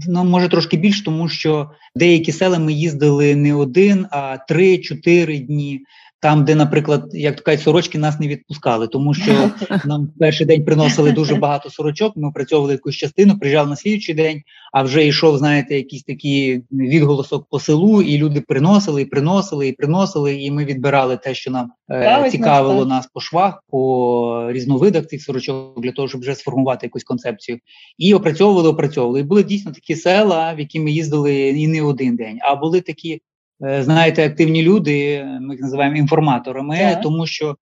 [0.07, 5.81] ну може трошки більше, тому що деякі села ми їздили не один, а три-чотири дні.
[6.19, 9.51] Там, де, наприклад, як то кажуть, сорочки нас не відпускали, тому що
[9.85, 12.17] нам перший день приносили дуже багато сорочок.
[12.17, 14.41] Ми опрацьовували якусь частину, приїжджали на слідчий день,
[14.73, 19.71] а вже йшов, знаєте, якийсь такий відголосок по селу, і люди приносили, і приносили, і
[19.71, 20.35] приносили.
[20.35, 25.81] І ми відбирали те, що нам е, цікавило нас по швах, по різновидах цих сорочок
[25.81, 27.59] для того, щоб вже сформувати якусь концепцію.
[27.97, 29.19] І опрацьовували, опрацьовували.
[29.19, 32.81] І були дійсно такі села, в які ми їздили і не один день, а були
[32.81, 33.21] такі.
[33.63, 37.01] Е, Знаєте, активні люди, ми їх називаємо інформаторами, Так.
[37.01, 37.55] тому що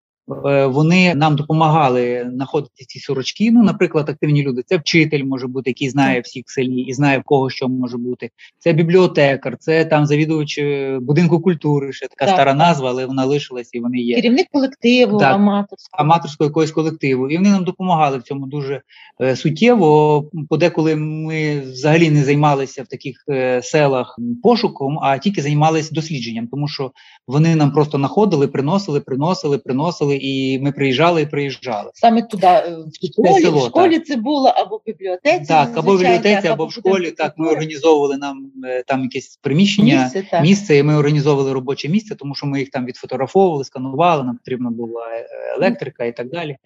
[0.68, 3.52] вони нам допомагали знаходити ці сорочки.
[3.52, 4.64] Ну, наприклад, активні люди.
[4.66, 7.98] Це вчитель може бути, який знає всіх в селі і знає в кого що може
[7.98, 8.30] бути.
[8.60, 13.26] Це бібліотекар, це там завідувач е, будинку культури, ще така Так, стара назва, але вона
[13.26, 15.34] лишилась і вони є Керівник колективу, Так.
[15.34, 16.04] аматорського.
[16.04, 18.82] аматорського якогось колективу, і вони нам допомагали в цьому дуже
[19.22, 20.24] е, суттєво.
[20.50, 26.68] Подеколи ми взагалі не займалися в таких е, селах пошуком, а тільки займалися дослідженням, тому
[26.68, 26.92] що
[27.28, 31.92] вони нам просто знаходили, приносили, приносили, приносили, і ми приїжджали і приїжджали.
[31.94, 35.46] Саме туди, е, в школі, село, в школі це було або в бібліотеці.
[35.48, 37.12] Так, або в бібліотеці, або в школі.
[37.12, 40.04] Так, ми організовували нам е, там якесь приміщення.
[40.04, 40.42] Місце, так.
[40.42, 44.70] Місце, і ми організовували робоче місце, тому що ми їх там відфотографовували, сканували, нам потрібна
[44.70, 46.58] була е, електрика і так далі.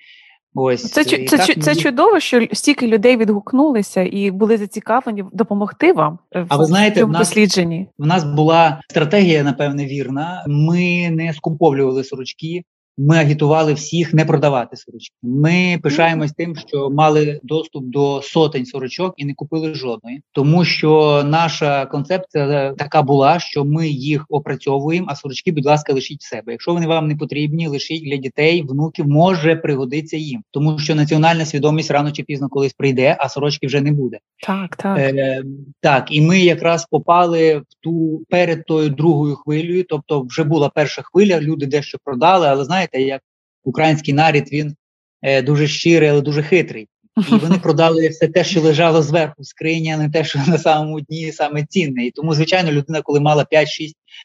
[0.54, 5.94] Ось Це, це, так це це чудово, що стільки людей відгукнулися і були зацікавлені допомогти
[5.94, 7.88] вам е, в А ви знаєте, цьому в нас- дослідженні.
[7.98, 10.44] В нас була стратегія, напевне, вірна.
[10.48, 12.64] Ми не скуповлювали сорочки.
[13.02, 15.16] Ми агітували всіх не продавати сорочки.
[15.24, 21.24] Ми пишаємось тим, що мали доступ до сотень сорочок і не купили жодної, тому що
[21.26, 26.30] наша концепція е, така була, що ми їх опрацьовуємо, а сорочки, будь ласка, лишіть в
[26.30, 26.52] себе.
[26.52, 31.46] Якщо вони вам не потрібні, лишіть для дітей, внуків може пригодиться їм, тому що національна
[31.46, 34.18] свідомість рано чи пізно колись прийде, а сорочки вже не буде.
[34.48, 34.98] Так, так.
[34.98, 35.44] Е,
[35.82, 39.86] так, і ми якраз попали в ту перед тою другою хвилею.
[39.90, 43.22] Тобто, вже була перша хвиля, люди дещо продали, але знаєте, як
[43.64, 44.76] український нарід він
[45.22, 46.88] е, дуже щирий, але дуже хитрий.
[47.32, 50.58] І вони продали все те, що лежало зверху в скрині, а не те, що на
[50.58, 52.06] самому дні саме цінне.
[52.06, 53.66] І тому, звичайно, людина, коли мала 5-6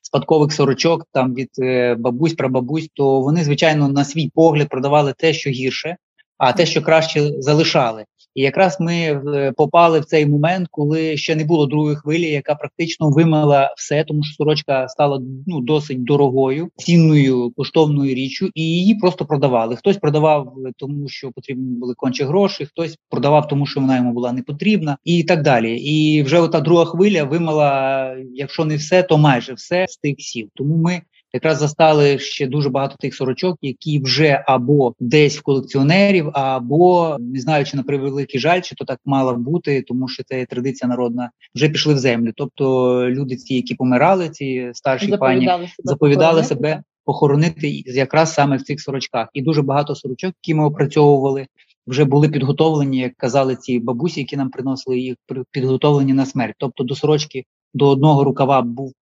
[0.02, 5.32] спадкових сорочок там від е, бабусь, прабабусь, то вони, звичайно, на свій погляд продавали те,
[5.32, 5.96] що гірше,
[6.38, 8.04] а те, що краще залишали.
[8.34, 12.54] І якраз ми е, попали в цей момент, коли ще не було другої хвилі, яка
[12.54, 18.94] практично вимила все, тому що сорочка стала ну досить дорогою, цінною коштовною річчю, і її
[18.94, 19.76] просто продавали.
[19.76, 24.12] Хтось продавав е, тому, що потрібні були конче гроші, хтось продавав тому, що вона йому
[24.12, 25.76] була не потрібна, і так далі.
[25.76, 30.48] І вже ота друга хвиля вимила, якщо не все, то майже все з тих сіл.
[30.54, 31.02] Тому ми
[31.34, 37.40] якраз застали ще дуже багато тих сорочок, які вже або десь в колекціонерів, або не
[37.40, 41.30] знаю, чи на превеликий жаль, чи то так мало бути, тому що це традиція народна,
[41.54, 42.32] вже пішли в землю.
[42.36, 42.64] Тобто
[43.10, 45.74] люди, ці, які помирали, ці старші пані, Заповідали себе.
[45.84, 49.28] заповідали себе похоронити якраз саме в цих сорочках.
[49.32, 51.46] І дуже багато сорочок, які ми опрацьовували,
[51.86, 55.16] вже були підготовлені, як казали ці бабусі, які нам приносили їх,
[55.50, 56.54] підготовлені на смерть.
[56.58, 57.44] Тобто до сорочки
[57.74, 58.92] до одного рукава був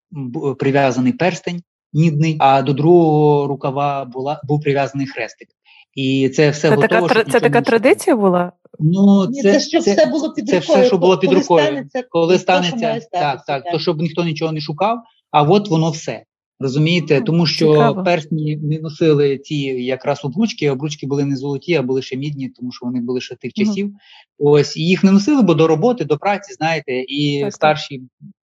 [0.59, 1.61] прив'язаний перстень
[1.93, 5.47] мідний, а до другого рукава була був прив'язаний хрестик.
[5.95, 7.07] І це все Це готово.
[7.07, 8.51] така, це така традиція була?
[8.79, 10.79] Ну, Ні, це, щоб все було під це рукою.
[10.79, 11.65] все, що було під коли рукою.
[11.65, 14.97] Станеться, коли то, станеться, так, статися, так, то щоб ніхто нічого не шукав,
[15.31, 16.23] а от воно все.
[16.59, 18.03] Розумієте, Ну, тому що цікаво.
[18.03, 22.71] персні не носили ці якраз обручки, обручки були не золоті, а були ще мідні, тому
[22.71, 23.93] що вони були ще тих часів.
[24.39, 27.53] Ось і їх не носили, бо до роботи, до праці, знаєте, і Так, так.
[27.53, 28.01] старші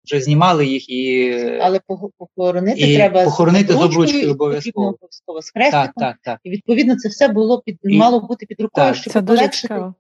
[0.05, 4.87] вже знімали їх і Але пох- похоронити І треба похоронити з обручкою, обов'язково.
[4.89, 5.83] обов'язково з хрестиком.
[5.87, 6.39] так, так, так.
[6.45, 9.57] І відповідно це все було під І- мало бути під рукою, Так, щоб Це полегшити
[9.57, 9.95] цікаво.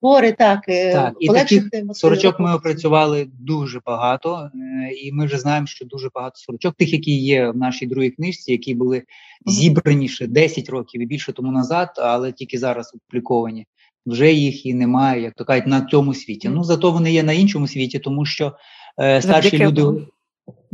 [0.00, 5.38] збори, так, е, Так, і таких Сорочок ми опрацювали дуже багато, е, і ми вже
[5.38, 9.02] знаємо, що дуже багато сорочок, тих, які є в нашій другій книжці, які були
[9.46, 13.66] зібрані ще 10 років і більше тому назад, але тільки зараз опубліковані.
[14.06, 16.48] Вже їх і немає, як то кажуть, на цьому світі.
[16.48, 18.52] Ну зато вони є на іншому світі, тому що
[19.20, 20.06] старші Завдяки люди.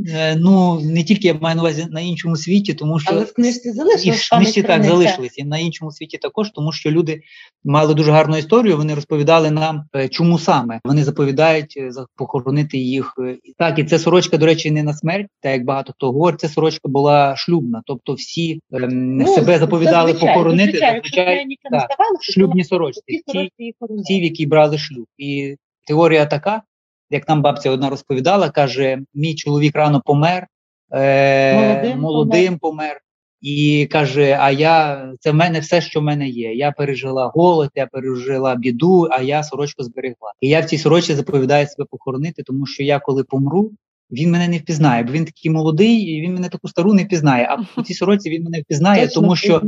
[0.08, 3.32] е, Ну не тільки я маю на увазі на іншому світі, тому що Але в
[3.34, 3.72] книжці і
[4.10, 7.22] в книжці так залишились, і на іншому світі також, тому що люди
[7.64, 8.76] мали дуже гарну історію.
[8.76, 13.14] Вони розповідали нам, е, чому саме вони заповідають е, за- похоронити їх.
[13.18, 16.06] е, І Так, і це сорочка, до речі, не на смерть, так як багато хто
[16.12, 16.40] говорить.
[16.40, 22.64] Це сорочка була шлюбна, тобто всі Ну, себе заповідали зазвичай, похоронити зазвичай, так, ставалося, шлюбні
[22.64, 23.02] сорочці.
[23.06, 23.50] ті
[24.06, 25.06] ті, в які брали шлюб.
[25.18, 25.56] І
[25.86, 26.62] теорія така,
[27.12, 30.46] як нам бабця одна розповідала, каже: мій чоловік рано помер,
[30.92, 33.00] е, Молодим молодим помер.
[33.40, 36.54] і каже: А я це в мене все, що в мене є.
[36.54, 40.32] Я пережила голод, я пережила біду, а я сорочку зберегла.
[40.40, 43.70] І я в цій сорочці заповідаю себе похоронити, тому що я коли помру,
[44.12, 47.48] він мене не впізнає, бо він такий молодий, і він мене таку стару не впізнає.
[47.50, 49.62] А в цій сороці він мене впізнає, Точно тому що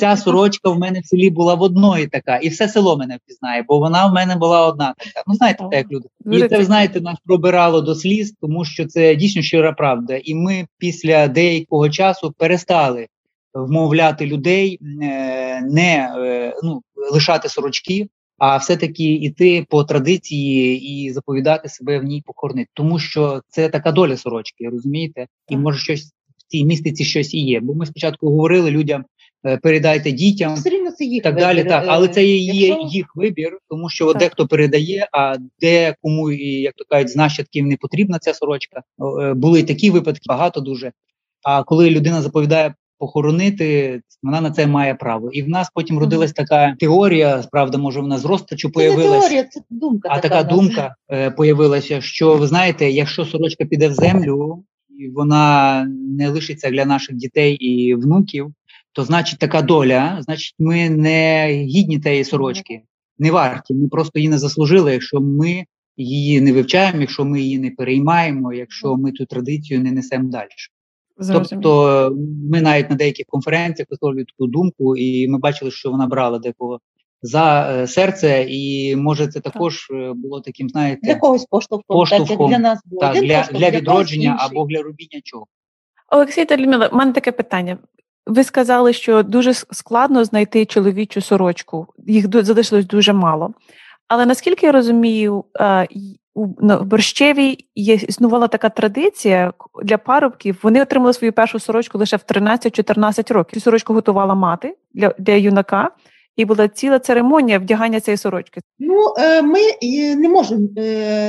[0.00, 3.64] ця сорочка в мене в селі була в одної така, і все село мене впізнає,
[3.68, 5.22] бо вона в мене була одна така.
[5.26, 6.08] Ну знаєте, так як люди.
[6.32, 10.20] І це знаєте, нас пробирало до сліз, тому що це дійсно щира правда.
[10.24, 13.06] І ми після деякого часу перестали
[13.54, 21.68] вмовляти людей е, не е, ну, лишати сорочки, а все-таки йти по традиції і заповідати
[21.68, 22.70] себе в ній похоронити.
[22.74, 25.26] Тому що це така доля сорочки, розумієте?
[25.48, 26.02] І може щось
[26.38, 27.60] в цій містиці щось і є.
[27.60, 29.04] Бо ми спочатку говорили людям.
[29.46, 31.64] е, Передайте дітям Все рівно це їх так далі.
[31.64, 34.18] Так, Е, але це є якщо- їх вибір, тому що Так.
[34.18, 38.82] дехто передає, а де кому і як то кажуть, з нащадків не потрібна ця сорочка.
[39.22, 40.92] Е, Були такі випадки, багато дуже.
[41.42, 45.30] А коли людина заповідає похоронити, вона на це має право.
[45.30, 49.44] І в нас потім родилась така теорія, правда, може вона з розпачу Це не теорія,
[49.44, 50.08] це думка.
[50.12, 54.64] А така така думка е, появилася, що ви знаєте, якщо сорочка піде в землю,
[54.98, 55.84] і вона
[56.18, 58.52] не лишиться для наших дітей і внуків,
[58.92, 62.82] то значить така доля, значить, ми не гідні тієї сорочки,
[63.18, 63.74] не варті.
[63.74, 65.64] Ми просто її не заслужили, якщо ми
[65.96, 70.48] її не вивчаємо, якщо ми її не переймаємо, якщо ми ту традицію не несемо далі.
[71.18, 71.48] Зрозуміло.
[71.62, 72.16] Тобто,
[72.50, 76.80] ми навіть на деяких конференціях висловлювали таку думку, і ми бачили, що вона брала декого
[77.22, 82.18] за е, серце, і може це також е, було таким, знаєте, Для когось поштовхом, так
[82.18, 85.46] Поштовхом, для нас так, один для, поштовх, для відродження або для робіння чого.
[86.12, 87.78] Олексій та Людмила, в мене таке питання.
[88.26, 93.54] Ви сказали, що дуже складно знайти чоловічу сорочку, їх залишилось дуже мало.
[94.08, 95.88] Але наскільки я розумію, е,
[96.58, 99.52] в Борщеві є існувала така традиція
[99.84, 100.58] для парубків.
[100.62, 103.54] Вони отримали свою першу сорочку лише в 13-14 років.
[103.54, 105.90] Цю сорочку готувала мати для, для юнака,
[106.36, 108.60] і була ціла церемонія вдягання цієї сорочки.
[108.78, 109.58] Ну, е, ми
[110.16, 110.68] не можемо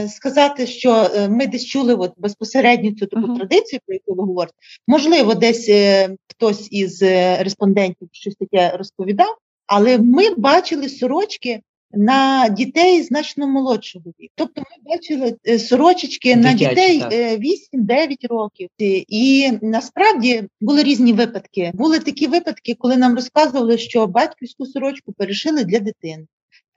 [0.09, 3.37] сказати, що е, ми десь чули от безпосередньо цю таку Мгм.
[3.37, 4.57] традицію, про яку ви говорите.
[4.87, 7.01] Можливо, десь е, хтось із
[7.39, 9.35] респондентів щось таке розповідав,
[9.67, 11.61] але ми бачили сорочки
[11.93, 14.33] на дітей значно молодшого віку.
[14.35, 17.13] Тобто ми бачили сорочечки Дитячі, на дітей так.
[17.13, 18.69] е, 8-9 років.
[18.81, 21.71] Е, І насправді були різні випадки.
[21.73, 26.25] Були такі випадки, коли нам розказували, що батьківську сорочку перешили для дитини.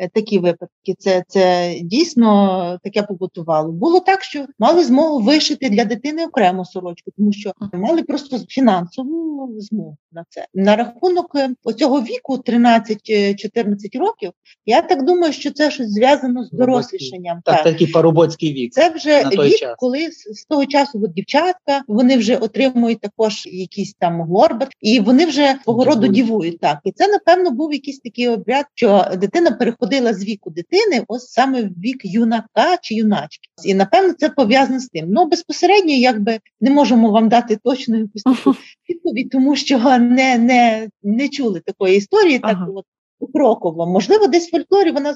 [0.02, 3.72] Е, Такі випадки, це, це дійсно таке побутувало.
[3.72, 9.54] Було так, що мали змогу вишити для дитини окрему сорочку, тому що мали просто фінансову
[9.60, 10.46] змогу на це.
[10.54, 14.32] На рахунок е, оцього віку 13-14 років,
[14.66, 17.40] я так думаю, що це щось зв'язано з дорослішанням.
[17.44, 17.64] Так, так.
[17.64, 18.72] такий парубоцький вік.
[18.72, 19.74] Це вже на той вік, час.
[19.78, 25.26] коли з, того часу от дівчатка вони вже отримують також якісь там горбат, і вони
[25.26, 26.60] вже свого роду Дівують.
[26.60, 29.50] Так, і це напевно був якийсь такий обряд, що дитина
[29.92, 33.48] переходила з віку дитини, ось саме в вік юнака чи юначки.
[33.64, 35.06] І напевно це пов'язано з тим.
[35.08, 38.56] Ну безпосередньо, якби не можемо вам дати точну якусь таку
[38.90, 42.66] відповідь, тому що не, не, не чули такої історії, так Ага.
[42.74, 42.84] от
[43.18, 43.86] покроково.
[43.86, 45.14] Можливо, десь в фольклорі вона е,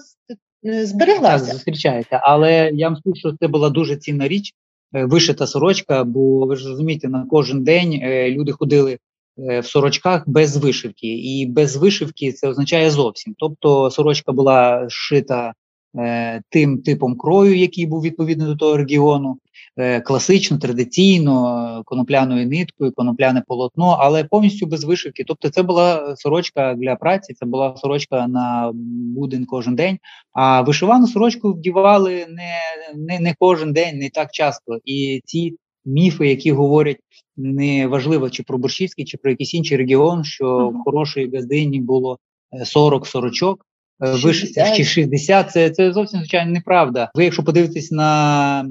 [0.62, 1.52] Так, збереглася.
[1.52, 2.20] зустрічається.
[2.22, 4.52] Але я вам скажу, що це була дуже цінна річ,
[4.94, 8.98] е, вишита сорочка, бо ви ж розумієте, на кожен день е, люди ходили
[9.36, 11.06] в сорочках без вишивки.
[11.06, 13.34] І без вишивки це означає зовсім.
[13.38, 15.52] Тобто сорочка була зшита
[15.98, 19.38] е, тим типом крою, який був відповідно до того регіону,
[19.76, 25.24] е, класично, традиційно, е, конопляною ниткою, конопляне полотно, але повністю без вишивки.
[25.26, 28.70] Тобто, це була сорочка для праці, це була сорочка на
[29.16, 29.98] будин кожен день.
[30.32, 32.52] А вишивану сорочку вдівали не,
[32.96, 34.78] не, не кожен день, не так часто.
[34.84, 36.96] І ці міфи, які говорять
[37.36, 40.80] не важливо, чи про Борщівський, чи про якийсь інший регіон, що Мгм.
[40.80, 42.18] в хорошої газдині було
[42.60, 43.66] е, 40 сорочок.
[44.04, 44.76] е, 60.
[44.76, 47.10] чи 60, це, це зовсім звичайно неправда.
[47.14, 48.68] Ви, якщо подивитесь на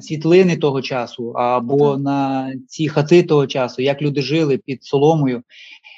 [0.00, 2.00] світлини того часу, або Так.
[2.00, 5.42] на ці хати того часу, як люди жили під соломою.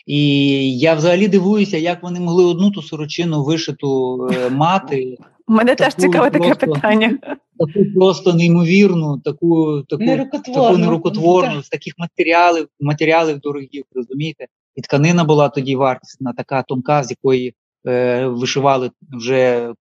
[0.07, 5.17] І я взагалі дивуюся, як вони могли одну ту сорочину вишиту е, мати,
[5.49, 7.19] Мене теж цікаве таке питання.
[7.59, 10.65] таку просто неймовірну, таку, таку, нерукотворну.
[10.65, 14.47] таку нерукотворну, з таких матеріалів, матеріалів дорогих, розумієте?
[14.75, 17.55] І тканина була тоді вартісна, така тонка, з якої
[17.87, 19.73] е, вишивали вже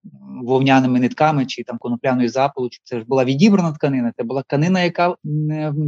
[0.42, 2.80] вовняними нитками чи там конопляною заполучю.
[2.84, 4.12] Це ж була відібрана тканина.
[4.16, 5.14] Це була тканина, яка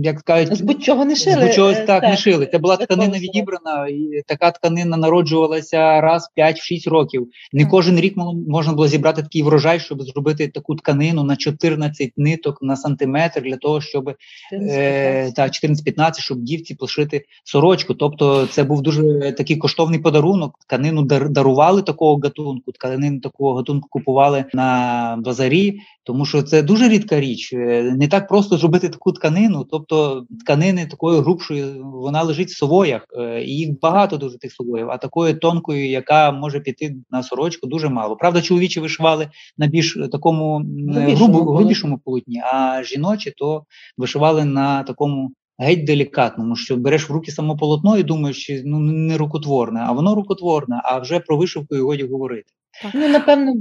[0.03, 1.37] як кажуть, з будь-чого не шили.
[1.37, 2.47] З будь-чого так, так не шили.
[2.47, 7.29] Це була тканина відібрана, і така тканина народжувалася раз в 5-6 років.
[7.53, 7.71] Не так.
[7.71, 8.15] кожен рік
[8.49, 13.57] можна було зібрати такий врожай, щоб зробити таку тканину на 14 ниток на сантиметр для
[13.57, 14.15] того, щоб
[14.53, 17.95] е, та 14-15, щоб дівці пошити сорочку.
[17.95, 20.59] Тобто, це був дуже такий коштовний подарунок.
[20.61, 27.21] Тканину дарували такого гатунку, тканину такого гатунку купували на базарі, тому що це дуже рідка
[27.21, 27.53] річ.
[27.53, 33.07] Е, не так просто зробити таку тканину, тобто тканини такої грубшої, вона лежить в совоях,
[33.19, 37.67] е, і їх багато дуже тих совоїв, а такою тонкою, яка може піти на сорочку,
[37.67, 38.17] дуже мало.
[38.17, 39.29] Правда, чоловічі вишивали
[39.59, 43.65] на більш такому грубу, грубішому полотні, а жіночі то
[43.97, 45.31] вишивали на такому.
[45.59, 49.93] Геть делікатному, що береш в руки само полотно і думаєш, що ну не рукотворне, а
[49.93, 52.53] воно рукотворне, а вже про вишивку і годі говорити.
[52.95, 53.55] Ну, напевно,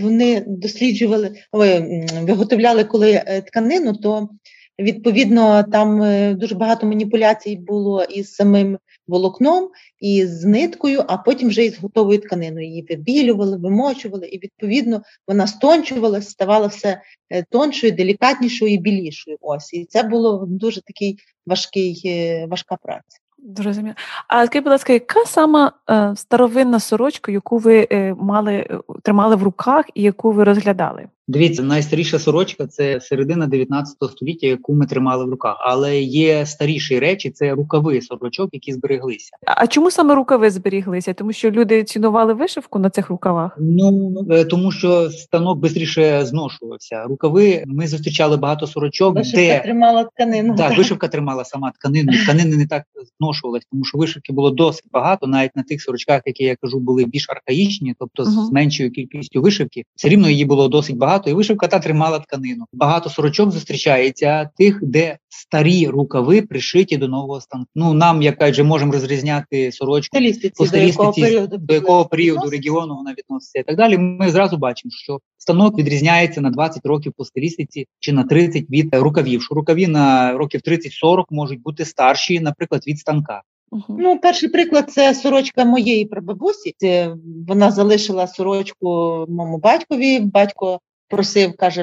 [0.00, 1.34] вони досліджували,
[2.22, 4.28] виготовляли коли е, тканину, то
[4.78, 9.68] відповідно там е, дуже багато маніпуляцій було із самим волокном,
[10.00, 12.66] і з ниткою, а потім вже із готовою тканиною.
[12.66, 17.00] Її вибілювали, вимочували, і відповідно вона стончувалася, ставала все
[17.30, 19.36] е, тоншою, делікатнішою і білішою.
[19.40, 22.02] Ось і це було дуже такий важкий,
[22.48, 23.18] важка праця.
[23.56, 23.94] Зрозуміло.
[24.28, 29.36] А скажіть, будь ласка, яка сама е, старовинна сорочка, яку ви е, мали е, тримали
[29.36, 31.08] в руках і яку ви розглядали?
[31.32, 35.56] Дивіться, найстаріша сорочка це середина 19 століття, яку ми тримали в руках.
[35.60, 39.30] Але є старіші речі, це рукави сорочок, які збереглися.
[39.46, 41.14] А чому саме рукави зберіглися?
[41.14, 43.56] Тому що люди цінували вишивку на цих рукавах?
[43.60, 47.04] Ну е, тому що станок швидше зношувався.
[47.04, 50.56] Рукави ми зустрічали багато сорочок, вишивка де тримала тканину.
[50.56, 52.12] Так, вишивка тримала сама тканину.
[52.12, 52.82] Тканини не так
[53.18, 57.04] зношувалась, тому що вишивки було досить багато, навіть на тих сорочках, які я кажу, були
[57.04, 58.46] більш архаїчні, тобто uh-huh.
[58.46, 62.18] з меншою кількістю вишивки, все рівно її було досить багато багато, і вишивка та тримала
[62.18, 62.64] тканину.
[62.72, 67.66] Багато сорочок зустрічається тих, де старі рукави пришиті до нового станку.
[67.74, 70.18] Ну нам, як кажуть, можемо розрізняти сорочку
[70.56, 73.98] по стилістиці, до якого періоду регіону вона відноситься і так далі.
[73.98, 78.94] Ми зразу бачимо, що станок відрізняється на 20 років по стилістиці чи на 30 від
[78.94, 79.42] рукавів.
[79.42, 83.42] Що рукаві на років 30-40 можуть бути старші, наприклад, від станка.
[83.72, 83.96] Угу.
[83.98, 86.74] Ну, перший приклад це сорочка моєї прабабусі.
[86.76, 87.16] Це
[87.48, 88.88] вона залишила сорочку
[89.28, 90.20] моєму батькові.
[90.20, 90.80] Батько
[91.12, 91.82] просив, каже,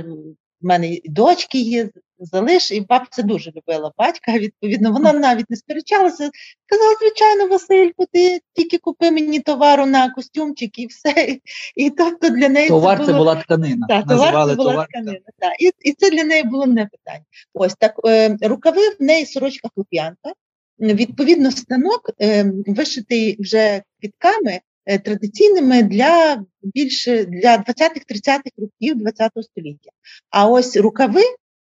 [0.62, 4.38] в мене і дочки є, залиш, і бабця дуже любила батька.
[4.38, 6.30] Відповідно, вона навіть не сперечалася.
[6.66, 11.38] Казала, звичайно, Васильку, ти тільки купи мені товару на костюмчик і все.
[11.76, 13.14] І тобто для неї товар це, було...
[13.14, 13.88] це була тканина.
[13.88, 15.20] Так, товар це була товар, тканина.
[15.40, 15.54] Так.
[15.60, 17.26] І і це для неї було не питання.
[17.54, 20.34] Ось так е, рукави в неї сорочка хлоп'янка.
[20.80, 24.60] Відповідно, станок е, вишитий вже квітками.
[24.90, 29.90] Е, традиційними для більше для 20-30-х років ХХ століття.
[30.30, 31.22] А ось рукави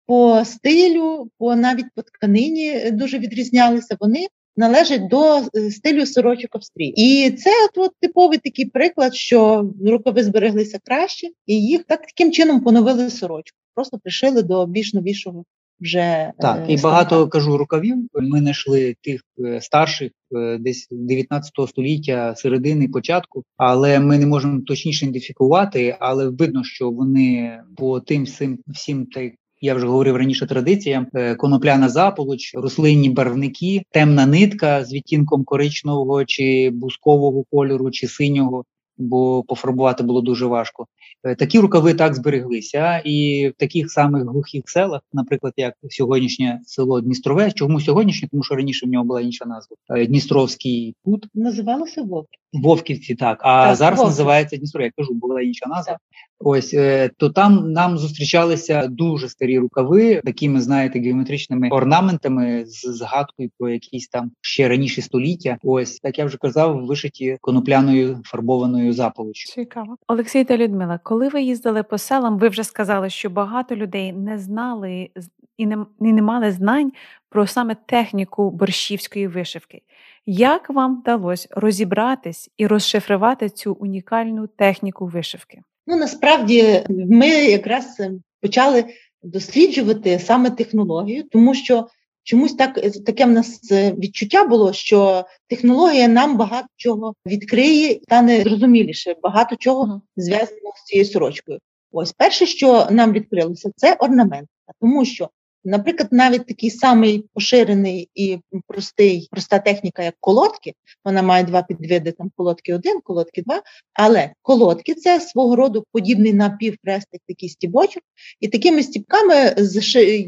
[0.06, 3.96] по стилю, по навіть по тканині дуже відрізнялися.
[4.00, 6.94] Вони належать до е, стилю сорочок Австрії.
[6.96, 12.32] І це от, от типовий такий приклад, що рукави збереглися краще, і їх так таким
[12.32, 13.58] чином поновили сорочку.
[13.74, 15.44] Просто пришили до більш новішого
[15.82, 17.96] вже так і багато кажу рукавів.
[18.14, 24.60] Ми знайшли тих е, старших е, десь 19 століття середини початку, але ми не можемо
[24.60, 25.96] точніше ідентифікувати.
[26.00, 29.32] Але видно, що вони по тим всім всім так.
[29.64, 36.24] Я вже говорив раніше традиціям: е, конопляна заполоч, рослинні барвники, темна нитка з відтінком коричневого
[36.24, 38.64] чи бускового кольору, чи синього,
[38.98, 40.86] бо пофарбувати було дуже важко.
[41.24, 47.00] Е, такі рукави так збереглися, і в таких самих глухих селах, наприклад, як сьогоднішнє село
[47.00, 51.26] Дністрове, чому сьогоднішнє, тому що раніше в нього була інша назва е, Дністровський кут.
[51.34, 52.40] Називалося Вовків.
[52.52, 54.10] Вовківці, так а так, зараз Вовків.
[54.10, 54.84] називається Дністро.
[54.84, 55.92] Я кажу, була інша назва.
[55.92, 56.00] Так.
[56.44, 63.50] Ось е, то там нам зустрічалися дуже старі рукави, такими знаєте, геометричними орнаментами з згадкою
[63.58, 65.58] про якісь там ще раніше століття.
[65.62, 69.52] Ось так я вже казав, вишиті конопляною фарбованою заполочю.
[69.52, 71.00] Цікаво, Олексій та Людмила.
[71.02, 75.10] Коли ви їздили по селам, ви вже сказали, що багато людей не знали
[75.56, 76.92] і не, і не мали знань
[77.28, 79.82] про саме техніку борщівської вишивки.
[80.26, 85.62] Як вам вдалося розібратись і розшифрувати цю унікальну техніку вишивки?
[85.86, 88.84] Ну насправді ми якраз е, почали
[89.22, 91.86] досліджувати саме технологію, тому що
[92.22, 98.00] чомусь так е, таке в нас е, відчуття було, що технологія нам багато чого відкриє,
[98.02, 101.58] стане зрозуміліше, багато чого зв'язано з цією сорочкою.
[101.92, 104.48] Ось перше, що нам відкрилося, це орнамент,
[104.80, 105.28] тому що
[105.64, 112.12] Наприклад, навіть такий самий поширений і простий, проста техніка, як колодки, вона має два підвиди:
[112.12, 113.62] там колодки один, колодки два.
[113.92, 118.02] Але колодки це свого роду подібний напівкрестик, такий стібочок,
[118.40, 119.54] і такими стібками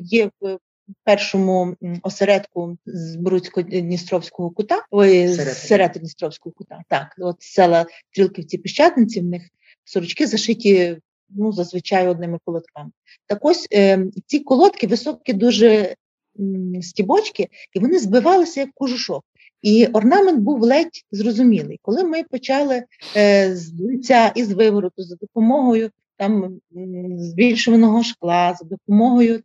[0.03, 0.31] є
[1.05, 6.83] першому осередку з Бруцько-Дністровського кута, ой, Середньостровського кута.
[6.89, 9.43] Так, от села Трілківці Піщатинці, в них
[9.85, 12.91] сорочки зашиті ну, зазвичай одними колодками.
[13.27, 15.95] Так ось е, ці колодки високі, дуже
[16.41, 19.25] м, стібочки, і вони збивалися як кожушок.
[19.63, 21.79] І орнамент був ледь зрозумілий.
[21.83, 22.83] Коли ми почали
[23.17, 26.61] е, з лиця і з вивороту за допомогою там
[27.17, 29.43] збільшуваного шкла, за допомогою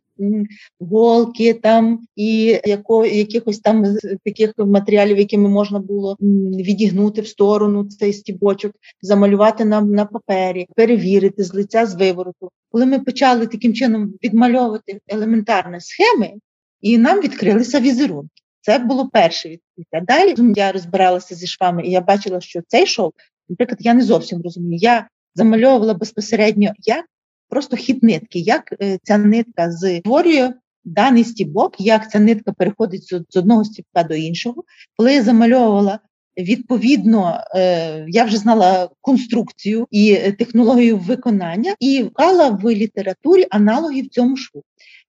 [0.80, 3.84] голки там і яко, якихось там
[4.24, 11.44] таких матеріалів, якими можна було відігнути в сторону цей стібочок, замалювати нам на папері, перевірити
[11.44, 12.50] з лиця з вивороту.
[12.70, 16.32] Коли ми почали таким чином відмальовувати елементарні схеми,
[16.80, 18.30] і нам відкрилися візерунки.
[18.60, 20.00] Це було перше відкриття.
[20.06, 23.12] Далі я розбиралася зі швами, і я бачила, що цей шов,
[23.48, 24.78] наприклад, я не зовсім розумію.
[24.80, 27.04] Я замальовувала безпосередньо як
[27.50, 30.52] просто хід нитки, як е, ця нитка створює
[30.84, 34.64] даний стібок, як ця нитка переходить з одного стібка до іншого.
[34.96, 35.98] Коли я замальовувала.
[36.38, 44.08] Відповідно, е, я вже знала конструкцію і технологію виконання, і вкала в літературі аналоги в
[44.08, 44.62] цьому шву.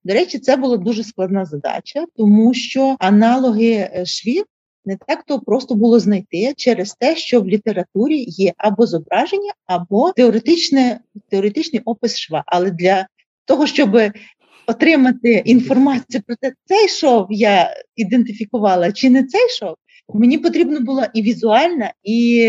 [0.03, 4.43] До речі, це була дуже складна задача, тому що аналоги е, швів
[4.85, 10.11] не так то просто було знайти через те, що в літературі є або зображення, або
[10.11, 12.43] теоретичне, теоретичний опис шва.
[12.45, 13.07] Але для
[13.45, 13.97] того, щоб
[14.67, 19.75] отримати інформацію про те, цей шов я ідентифікувала чи не цей шов,
[20.13, 22.47] мені потрібна була і візуальна, і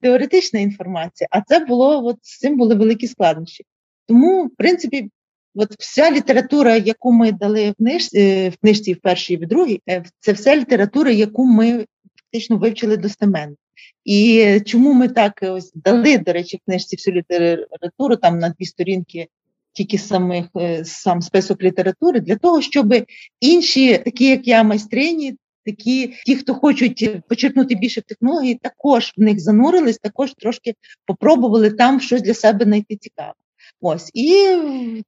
[0.00, 1.28] теоретична інформація.
[1.30, 3.64] А це було от з цим були великі складнощі.
[4.06, 5.10] Тому, в принципі,
[5.54, 9.46] От вся література, яку ми дали в книжці, е, в книжці в першій і в
[9.46, 11.86] другій, е, це вся література, яку ми
[12.16, 13.54] фактично вивчили достеменно.
[14.04, 18.64] І чому ми так ось дали, до речі, в книжці всю літературу, там на дві
[18.64, 19.26] сторінки
[19.72, 22.94] тільки самих е, сам список літератури, для того, щоб
[23.40, 29.40] інші, такі як я, майстрині, такі, ті, хто хочуть почерпнути більше технологій, також в них
[29.40, 30.74] занурились, також трошки
[31.06, 33.32] попробували там щось для себе знайти цікаве.
[33.84, 34.56] Ось і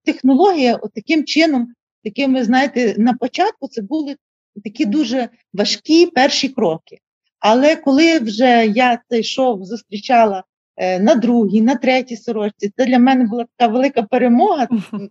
[0.04, 1.68] технологія, от таким чином,
[2.04, 4.16] такими, знаєте, на початку це були
[4.64, 6.98] такі дуже важкі перші кроки.
[7.38, 10.44] Але коли вже я цей шов зустрічала
[10.76, 14.68] е, на другій, на третій сорочці, це для мене була така велика перемога.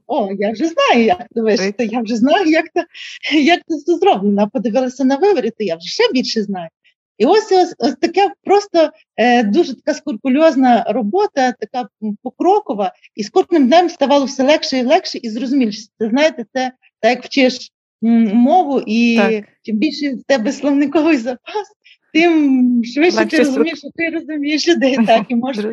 [0.07, 2.85] О, я вже знаю, як це вишити, я вже знаю, як це
[3.39, 4.49] як це зроблено.
[4.53, 6.69] Подивилася на виворі, то я вже ще більше знаю.
[7.17, 11.87] І ось ось, ось таке просто е, дуже така скрупульозна робота, така
[12.23, 15.81] покрокова, і з кожним днем ставало все легше і легше, і зрозуміліше.
[15.99, 17.71] Це знаєте, це так як вчиш
[18.33, 19.45] мову, і так.
[19.61, 21.67] чим більше в тебе словниковий запас,
[22.13, 24.97] тим швидше Легше ти розумієш, що ти розумієш людей.
[25.05, 25.65] Так і можеш.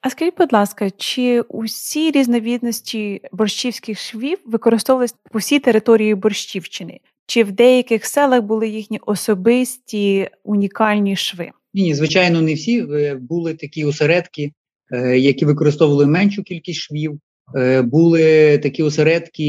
[0.00, 7.00] А скажіть, будь ласка, чи усі різновідності борщівських швів використовувалися по всій території Борщівщини?
[7.30, 11.50] Чи в деяких селах були їхні особисті унікальні шви?
[11.74, 14.52] Ні, звичайно, не всі е, були такі осередки,
[14.92, 17.20] е, які використовували меншу кількість швів.
[17.56, 19.44] Е, були такі осередки,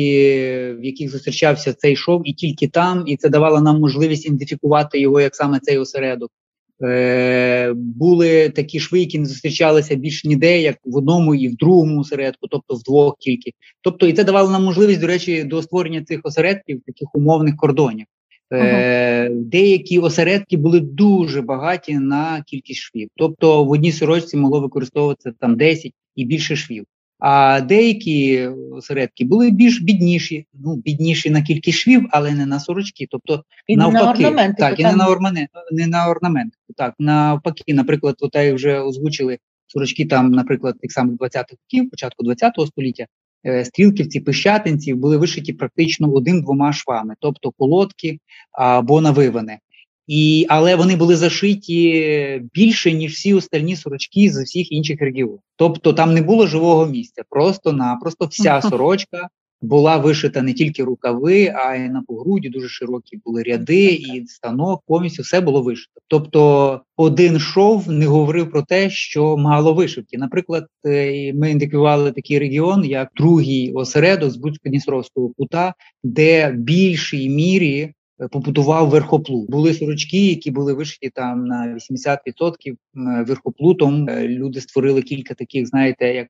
[0.79, 5.21] в яких зустрічався цей шов, і тільки там, і це давало нам можливість ідентифікувати його
[5.21, 6.31] як саме цей осередок.
[6.83, 11.99] Е, були такі шви, які не зустрічалися більш ніде, як в одному і в другому
[11.99, 13.51] осередку, тобто в двох тільки.
[13.81, 18.05] Тобто, і це давало нам можливість, до речі, до створення цих осередків, таких умовних кордонів.
[18.53, 23.09] Е, Деякі осередки були дуже багаті на кількість швів.
[23.15, 26.85] Тобто в одній сорочці могло використовуватися там 10 і більше швів.
[27.21, 33.07] А деякі осередки були більш бідніші, ну бідніші на кількість швів, але не на сорочки.
[33.09, 36.53] Тобто і навпаки, на орнаменти, так і не на орнаменти, не на орнамент.
[36.77, 42.67] Так навпаки, наприклад, от вже озвучили сорочки там, наприклад, тих самих 20-х років, початку 20-го
[42.67, 43.05] століття.
[43.45, 48.19] Е, стрілківці, пищатинці були вишиті практично одним-двома швами, тобто колодки
[48.51, 49.59] або навиване.
[50.13, 55.39] І, Але вони були зашиті більше, ніж всі остальні сорочки з усіх інших регіонів.
[55.55, 59.29] Тобто там не було живого місця, просто-напросто вся сорочка
[59.61, 64.83] була вишита не тільки рукави, а й на погруді дуже широкі були ряди, і станок
[64.87, 66.01] повністю все було вишито.
[66.07, 70.17] Тобто один шов не говорив про те, що мало вишивки.
[70.17, 77.29] Наприклад, е, ми індикували такий регіон, як другий осередок з Буцько-Дністровського кута, де в більшій
[77.29, 77.93] мірі
[78.27, 79.49] побудував верхоплут.
[79.49, 84.09] Були сорочки, які були вишиті там на 80% верхоплутом.
[84.09, 86.27] Е, люди створили кілька таких, знаєте, як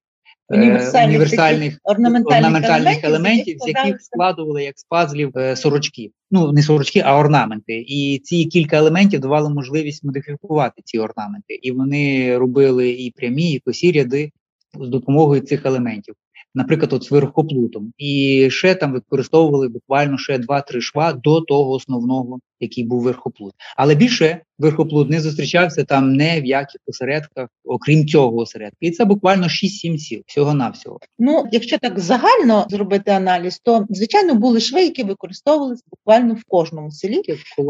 [0.49, 6.11] універсальних, універсальних орнаментальних, орнаментальних елементів, з яких складували як з пазлів сорочки.
[6.31, 7.85] Ну не сорочки, а орнаменти.
[7.87, 13.59] І ці кілька елементів давали можливість модифікувати ці орнаменти, і вони робили і прямі, і
[13.59, 14.31] косі ряди
[14.79, 16.15] з допомогою цих елементів
[16.55, 22.39] наприклад, от з верхоплутом, і ще там використовували буквально ще 2-3 шва до того основного,
[22.59, 23.53] який був верхоплут.
[23.77, 28.77] Але більше верхоплут не зустрічався там не в яких осередках, окрім цього осередка.
[28.79, 30.99] І це буквально 6-7 сіл всього навсього.
[31.19, 36.91] Ну, якщо так загально зробити аналіз, то звичайно були шви, які використовувалися буквально в кожному
[36.91, 37.21] селі.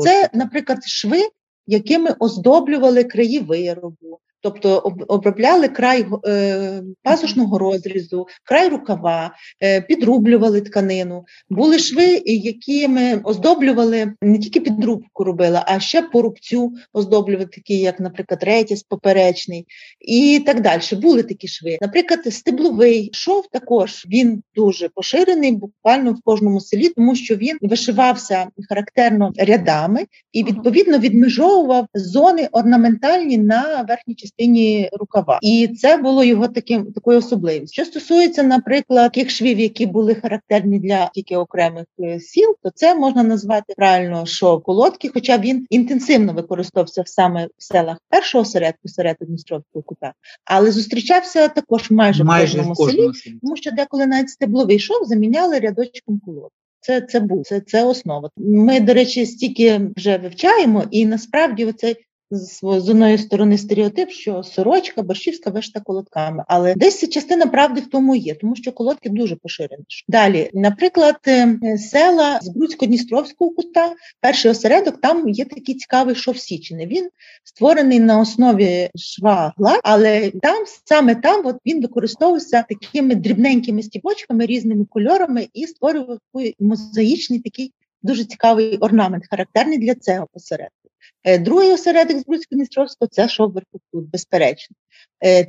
[0.03, 1.21] Це, наприклад, шви,
[1.67, 4.77] якими оздоблювали краї виробу, Тобто
[5.07, 11.23] обробляли край е, пазушного розрізу, край рукава, е, підрублювали тканину.
[11.49, 17.99] Були шви, якими оздоблювали не тільки підрубку робили, а ще по рубцю оздоблювали, такі, як,
[17.99, 19.65] наприклад, ретіс поперечний
[19.99, 20.81] і так далі.
[20.91, 21.77] Були такі шви.
[21.81, 28.47] Наприклад, стебловий шов також він дуже поширений, буквально в кожному селі, тому що він вишивався
[28.69, 36.23] характерно рядами і відповідно відмежовував зони орнаментальні на верхній частині частині рукава, і це було
[36.23, 37.73] його таким такою особливістю.
[37.73, 42.95] Що стосується, наприклад, тих швів, які були характерні для тільки окремих е, сіл, то це
[42.95, 49.25] можна назвати правильно шов колодки, хоча він інтенсивно використовувався саме в селах першого середку, середку
[49.25, 50.13] Дністровського кута,
[50.45, 55.05] але зустрічався також майже, майже в кожному селі, селі, тому що деколи навіть стебловий шов
[55.05, 56.55] заміняли рядочком колодки.
[56.83, 58.29] Це це був це це основа.
[58.37, 61.95] Ми, до речі, стільки вже вивчаємо, і насправді оцей
[62.31, 68.15] з одної сторони стереотип, що сорочка, борщівська вишта колодками, але десь частина правди в тому
[68.15, 69.83] є, тому що колодки дуже поширені.
[70.07, 76.87] Далі, наприклад, е, села з Грудсько-Дністровського кута, перший осередок, там є такий цікавий шов Січини.
[76.87, 77.09] Він
[77.43, 79.53] створений на основі шва
[79.83, 86.17] але там саме там от він використовувався такими дрібненькими стібочками, різними кольорами і створював
[86.59, 87.73] мозаїчний такий
[88.03, 90.80] дуже цікавий орнамент, характерний для цього посередку.
[91.23, 94.75] Е, другий осередок з Бруцько-Дністровського це шов Верхопут, безперечно.
[95.23, 95.45] Е,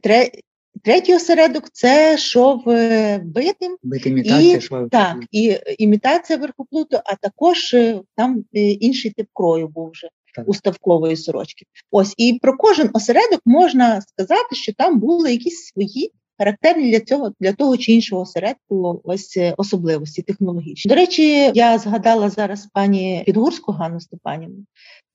[0.84, 3.76] третій осередок це шов е, битим.
[3.82, 4.88] Бит імітація шва.
[4.90, 7.76] Так, і імітація верхоплуту, а також
[8.16, 10.48] там інший тип крою був вже так.
[10.48, 11.64] уставкової сорочки.
[11.90, 17.32] Ось і про кожен осередок можна сказати, що там були якісь свої характерні для цього
[17.40, 20.88] для того чи іншого осередку ось е, особливості технологічні.
[20.88, 24.64] До речі, я згадала зараз пані Підгурську Ганну Степанівну.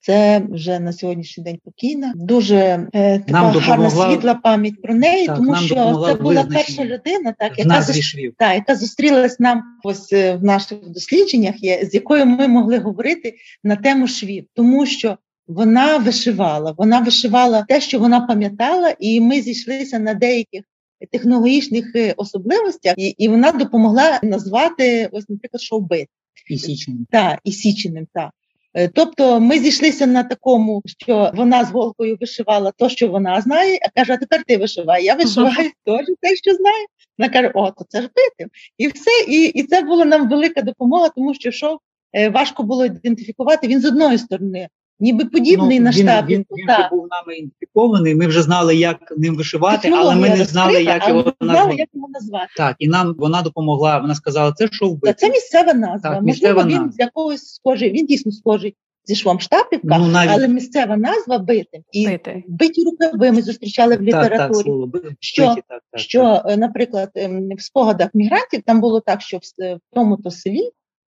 [0.07, 2.13] Це вже на сьогоднішній день покійна.
[2.15, 2.55] Дуже
[2.93, 7.35] е, така нам гарна світла пам'ять про неї, так, тому що це була перша людина,
[7.39, 8.31] так яка зустрі...
[8.37, 13.75] так, яка зустрілась нам ось е, в наших дослідженнях, з якою ми могли говорити на
[13.75, 15.17] тему швів, тому що.
[15.49, 20.63] Вона вишивала, вона вишивала те, що вона пам'ятала, і ми зійшлися на деяких
[21.11, 26.07] технологічних е, особливостях, і і вона допомогла назвати ось, наприклад, шоу-бит.
[26.49, 27.07] І січеним.
[27.11, 28.29] Так, і січеним, так.
[28.77, 33.79] Е, тобто ми зійшлися на такому, що вона з голкою вишивала то, що вона знає,
[33.81, 35.03] а каже, а тепер ти вишивай.
[35.03, 36.85] Я вишиваю теж те, що знаю.
[37.17, 38.49] Вона каже, о, то це ж битим.
[38.77, 39.11] І все.
[39.27, 41.79] І і це була нам велика допомога, тому що шов
[42.13, 43.67] е, важко було ідентифікувати.
[43.67, 44.69] Він з одної сторони
[44.99, 46.33] ніби подібний ну, на штабі.
[46.33, 50.45] Він, він, він був нами ідентифікований, Ми вже знали, як ним вишивати, але ми не
[50.45, 51.75] знали, як його назвати.
[51.75, 52.47] як його назвати.
[52.57, 53.99] Так, і нам вона допомогла.
[53.99, 55.13] Вона сказала, це що вбити.
[55.17, 56.09] Це місцева назва.
[56.09, 56.93] Так, Можливо, він назва.
[56.97, 57.91] для когось схожий.
[57.91, 58.75] Він дійсно схожий.
[59.05, 60.31] Зі швом штапівка, ну, навіть...
[60.33, 62.43] але місцева назва битим і Бити.
[62.47, 64.37] биті рукави ми зустрічали в літературі.
[64.37, 66.45] Так, так, слово, биті, що, так, так, що, так.
[66.49, 70.71] Е, наприклад, ем, в спогадах мігрантів там було так, що в тому то селі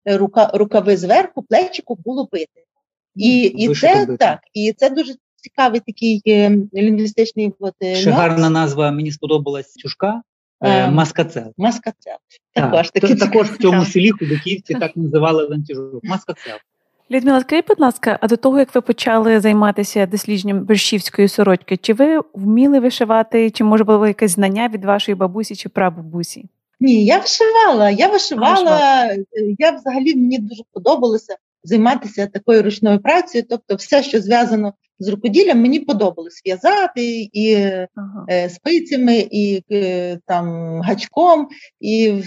[0.07, 2.62] е, рука, рукави зверху, плечику було бити.
[3.15, 8.49] І і це так, і це дуже цікавий такий е, лінгвістичний от, е, Ще гарна
[8.49, 8.91] назва.
[8.91, 10.21] Мені сподобалась чушка.
[10.61, 11.53] Е, маскацел.
[11.57, 12.15] Маскацел.
[12.53, 16.03] Також так, такі також в цьому селі Худоківці так називали ланцюжок.
[16.03, 16.53] Маскацел.
[17.11, 21.93] Людмила, скажіть, будь ласка, а до того як ви почали займатися дослідженням борщівської сорочки, чи
[21.93, 26.45] ви вміли вишивати, чи може було якесь знання від вашої бабусі чи прабабусі?
[26.79, 27.89] Ні, я вишивала.
[27.89, 29.09] Я вишивала.
[29.57, 35.61] Я взагалі мені дуже подобалося займатися такою ручною працею, тобто все, що зв'язано з рукоділлям,
[35.61, 37.55] мені подобалось в'язати і
[37.95, 38.25] ага.
[38.29, 41.47] е, спицями, і е, там гачком,
[41.79, 42.23] і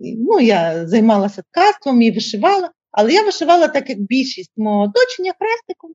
[0.00, 5.92] ну, я займалася ткацтвом і вишивала, але я вишивала так, як більшість мого оточення хрестиком.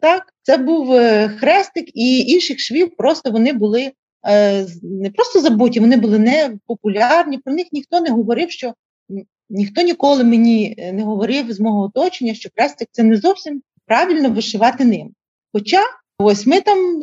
[0.00, 3.92] Так, це був е, хрестик, і інших швів просто вони були
[4.28, 7.38] е, не просто забуті, вони були не популярні.
[7.38, 8.74] Про них ніхто не говорив, що
[9.50, 14.30] Ніхто ніколи мені е, не говорив з мого оточення, що крестик це не зовсім правильно
[14.30, 15.14] вишивати ним.
[15.52, 15.82] Хоча
[16.18, 17.02] ось ми там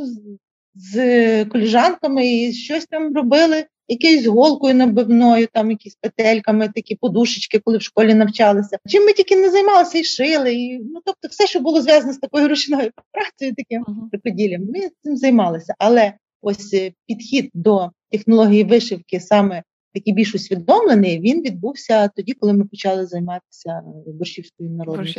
[0.75, 7.77] з коліжанками і щось там робили, якоюсь голкою набивною, там якісь петельками, такі подушечки, коли
[7.77, 8.77] в школі навчалися.
[8.87, 12.17] Чим ми тільки не займалися і шили, і ну тобто, все, що було зв'язано з
[12.17, 15.75] такою ручною працею, таким рукоділлям, ми цим займалися.
[15.77, 19.63] Але ось е, підхід до технології вишивки саме
[19.93, 25.13] такий більш усвідомлений, він відбувся тоді, коли ми почали займатися борщівською народною.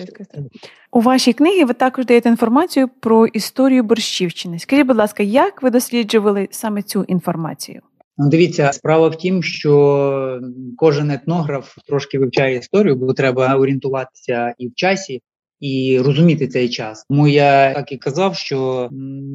[0.93, 4.59] У вашій книгі ви також даєте інформацію про історію борщівщини.
[4.59, 7.81] Скажіть, будь ласка, як ви досліджували саме цю інформацію?
[8.19, 10.41] Ну, дивіться, справа в тім, що
[10.77, 15.23] кожен етнограф трошки вивчає історію, бо треба орієнтуватися і в часі,
[15.63, 17.05] і розуміти цей час.
[17.09, 18.89] Тому я так і казав, що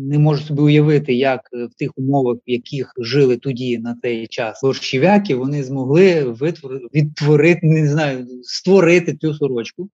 [0.09, 4.59] не можу собі уявити, як в тих умовах, в яких жили тоді на цей час
[4.63, 6.71] борщів'яки, вони змогли витвор...
[6.95, 9.89] відтворити, не знаю, створити цю сорочку.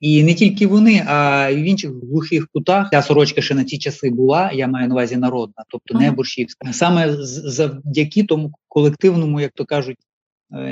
[0.00, 3.78] І не тільки вони, а й в інших глухих кутах ця сорочка ще на ті
[3.78, 4.52] часи була.
[4.52, 6.72] Я маю на увазі народна, тобто не борщівська.
[6.72, 10.15] Саме завдяки тому колективному, як то кажуть, Е,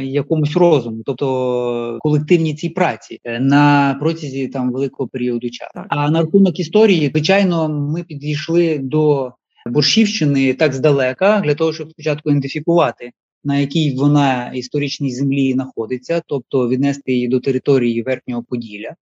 [0.02, 5.70] якомусь розуму, тобто колективній цій праці е, на протязі там великого періоду часу.
[5.88, 9.32] А на рахунок історії, звичайно, ми підійшли до
[9.66, 13.10] Борщівщини так здалека для того, щоб спочатку ідентифікувати.
[13.44, 18.94] На якій вона історичній землі знаходиться, тобто віднести її до території верхнього Поділля,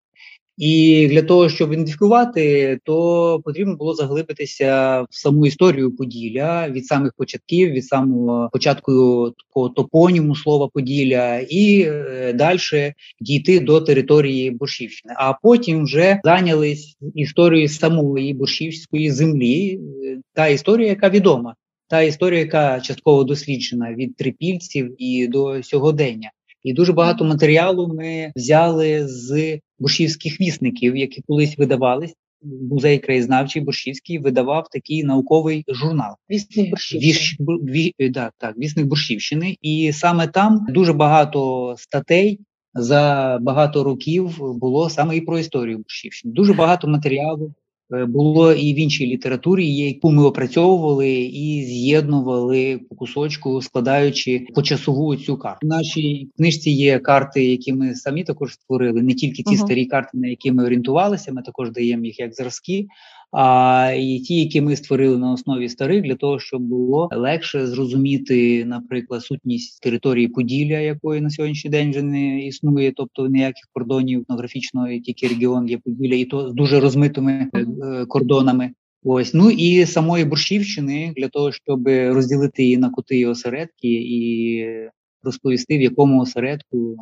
[0.56, 7.12] і для того, щоб ідентифікувати, то потрібно було заглибитися в саму історію Поділля від самих
[7.16, 8.92] початків, від самого початку
[9.30, 15.14] такого топоніму слова Поділля, і е, далі дійти до території Борщівщини.
[15.18, 21.54] А потім вже зайнялись історією самої борщівської землі, е, та історія, яка відома,
[21.88, 26.30] та історія, яка частково досліджена від трипільців і до сьогодення.
[26.62, 32.14] І дуже багато матеріалу ми взяли з борщівських вісників, які колись видавались.
[32.70, 36.14] Музей краєзнавчий Борщівський видавав такий науковий журнал.
[36.30, 37.12] Вісник Борщівщини.
[37.12, 39.56] Віш, ві, да, так, Вісник Борщівщини.
[39.62, 42.40] І саме там дуже багато статей
[42.74, 46.34] за багато років було саме і про історію Борщівщини.
[46.34, 47.61] Дуже багато матеріалу Е,
[47.92, 55.36] було і в іншій літературі, яку ми опрацьовували і з'єднували по кусочку, складаючи почасову цю
[55.36, 55.66] карту.
[55.66, 59.64] В нашій книжці є карти, які ми самі також створили, не тільки ті uh-huh.
[59.64, 61.32] старі карти, на які ми орієнтувалися.
[61.32, 62.86] Ми також даємо їх як зразки,
[63.32, 68.64] а і ті, які ми створили на основі старих, для того, щоб було легше зрозуміти,
[68.64, 74.88] наприклад, сутність території Поділля, якої на сьогоднішній день вже не існує, тобто ніяких кордонів етнографічного,
[74.88, 78.72] тільки регіон є Поділля, і то з дуже розмитими е, кордонами.
[79.04, 84.66] Ось ну і самої Борщівщини для того, щоб розділити її на кути і осередки, і
[85.22, 86.96] розповісти, в якому осередку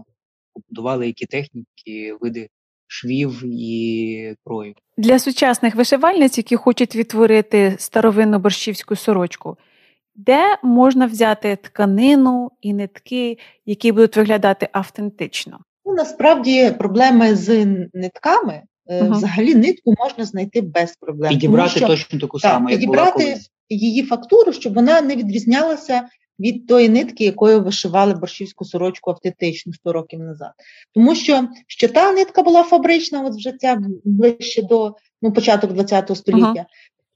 [0.55, 2.49] побудували які техніки, види
[2.91, 4.75] швів і крою.
[4.99, 9.57] Для сучасних вишивальниць, які хочуть відтворити старовинну борщівську сорочку,
[10.15, 15.59] де можна взяти тканину і нитки, які будуть виглядати автентично?
[15.85, 18.63] Ну, Насправді проблеми з нитками.
[18.87, 19.11] Uh-huh.
[19.11, 21.31] Взагалі нитку можна знайти без проблем.
[21.31, 23.51] Підібрати що, точно таку саму, як підібрати була колись.
[23.69, 26.03] її фактуру, щоб вона не відрізнялася
[26.41, 30.53] від тої нитки, якою вишивали борщівську сорочку автентичну 100 років назад.
[30.95, 36.17] Тому що що та нитка була фабрична, от вже ця ближче до ну, початок ХХ
[36.17, 36.67] століття.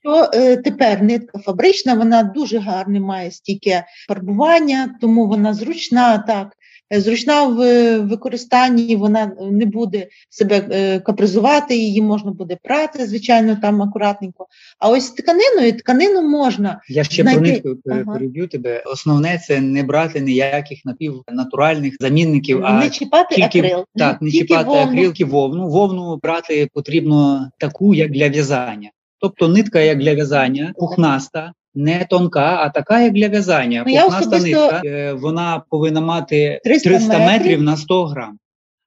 [0.03, 6.57] То е, тепер нитка фабрична, вона дуже гарне має стільки фарбування, тому вона зручна, так,
[6.91, 13.83] зручна в використанні, вона не буде себе е, капризувати, її можна буде прати, звичайно, там
[13.83, 14.47] акуратненько.
[14.79, 16.81] А ось тканиною тканину можна.
[16.89, 17.61] Я ще знайти...
[17.85, 18.47] про переб'ю ага.
[18.47, 18.83] тебе.
[18.87, 23.85] Основне це не брати ніяких напівнатуральних замінників, а не чіпати тільки, акрил.
[23.97, 24.83] Так, не тільки чіпати вовну.
[24.83, 25.69] акрилки, вовну.
[25.69, 28.91] Вовну брати потрібно таку, як для в'язання.
[29.21, 33.85] Тобто нитка як для в'язання, пухнаста, не тонка, а така, як для в'язання.
[33.87, 38.39] Ну, Пухнаста нитка, е, вона повинна мати 300, 300 метрів на 100 грам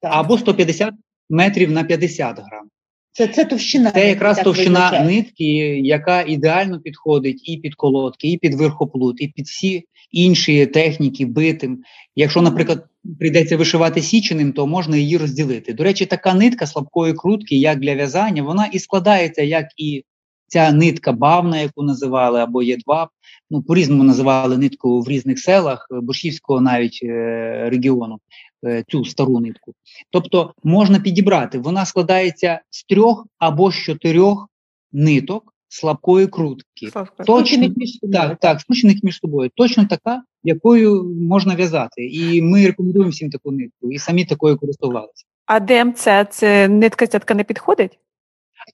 [0.02, 0.12] так.
[0.14, 0.94] або 150
[1.30, 2.70] метрів на 50 грам.
[3.12, 3.92] Це це товщина.
[3.92, 5.06] Це якраз товщина визначає.
[5.06, 5.46] нитки,
[5.80, 11.84] яка ідеально підходить і під колодки, і під верхоплут, і під всі інші техніки битим.
[12.16, 12.86] Якщо, наприклад,
[13.20, 15.74] прийдеться вишивати січеним, то можна її розділити.
[15.74, 20.04] До речі, така нитка слабкої крутки, як для в'язання, вона і складається, як і
[20.48, 23.10] Ця нитка бавна, яку називали, або є два,
[23.50, 28.20] ну по-різному називали нитку в різних селах е, Борщівського навіть е, регіону,
[28.66, 29.74] е, цю стару нитку.
[30.10, 34.50] Тобто можна підібрати, вона складається з трьох або з чотирьох
[34.92, 36.90] ниток слабкої крутки.
[37.26, 37.70] Точно,
[38.14, 39.50] так, так, скручених між собою.
[39.56, 42.08] Точно така, якою можна в'язати.
[42.08, 45.26] І ми рекомендуємо всім таку нитку, і самі такою користувалися.
[45.46, 48.00] А ДМЦ це нитка цятка не підходить?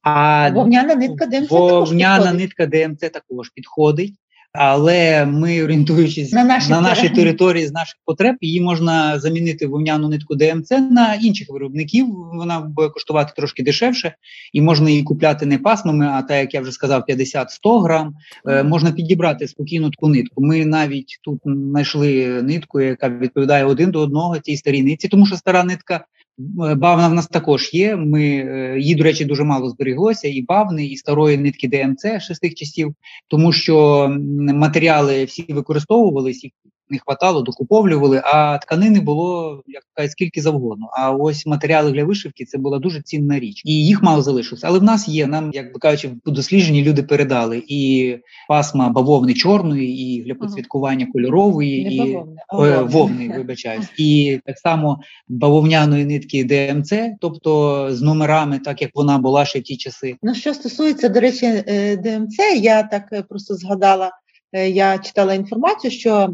[0.02, 4.14] А Вовняна нитка DMC вовняна також нитка DMC також підходить.
[4.54, 10.10] але ми орієнтуючись на наші, на наші території з наших потреб, її можна замінити вовняну
[10.10, 12.08] нитку DMC на інших виробників.
[12.34, 14.16] Вона буде коштувати трошки дешевше,
[14.54, 18.16] і можна її купляти не пасмами, а так як я вже сказав, 50-100 грам.
[18.48, 20.46] Е, можна підібрати спокійну таку нитку.
[20.46, 25.36] Ми навіть тут знайшли нитку, яка відповідає один до одного цій старій нитці, тому що
[25.36, 26.06] стара нитка
[26.38, 27.96] бавна в нас також є.
[27.96, 32.56] Ми е, її, до речі, дуже мало зберіглося, і бавни, і старої нитки ДМЦ шестих
[32.56, 32.96] часів,
[33.28, 34.08] тому що
[34.54, 36.44] матеріали всі використовувались,
[36.90, 40.90] не хватало, докуповлювали, а тканини було як кажуть, скільки завгодно.
[40.94, 44.68] А ось матеріали для вишивки це була дуже цінна річ, і їх мало залишилося.
[44.68, 45.28] Але в нас є.
[45.28, 48.16] Нам, як би кажучи, по дослідженні люди передали і
[48.48, 54.58] пасма бавовни чорної, і для підсвяткування кольорової, не і бавовни, вовни, вовни, вибачаюсь, і так
[54.58, 60.16] само бавовняної нитки DMC, тобто з номерами, так як вона була ще в ті часи.
[60.24, 64.12] Ну що стосується до речі, е, DMC, я так е, просто згадала.
[64.54, 66.30] Е, я читала інформацію, що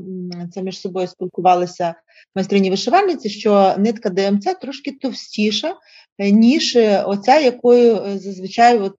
[0.53, 1.95] це між собою спілкувалися
[2.36, 5.76] майстрині вишивальниці, що нитка DMC трошки товстіша,
[6.20, 8.97] ніж оця, якою зазвичай от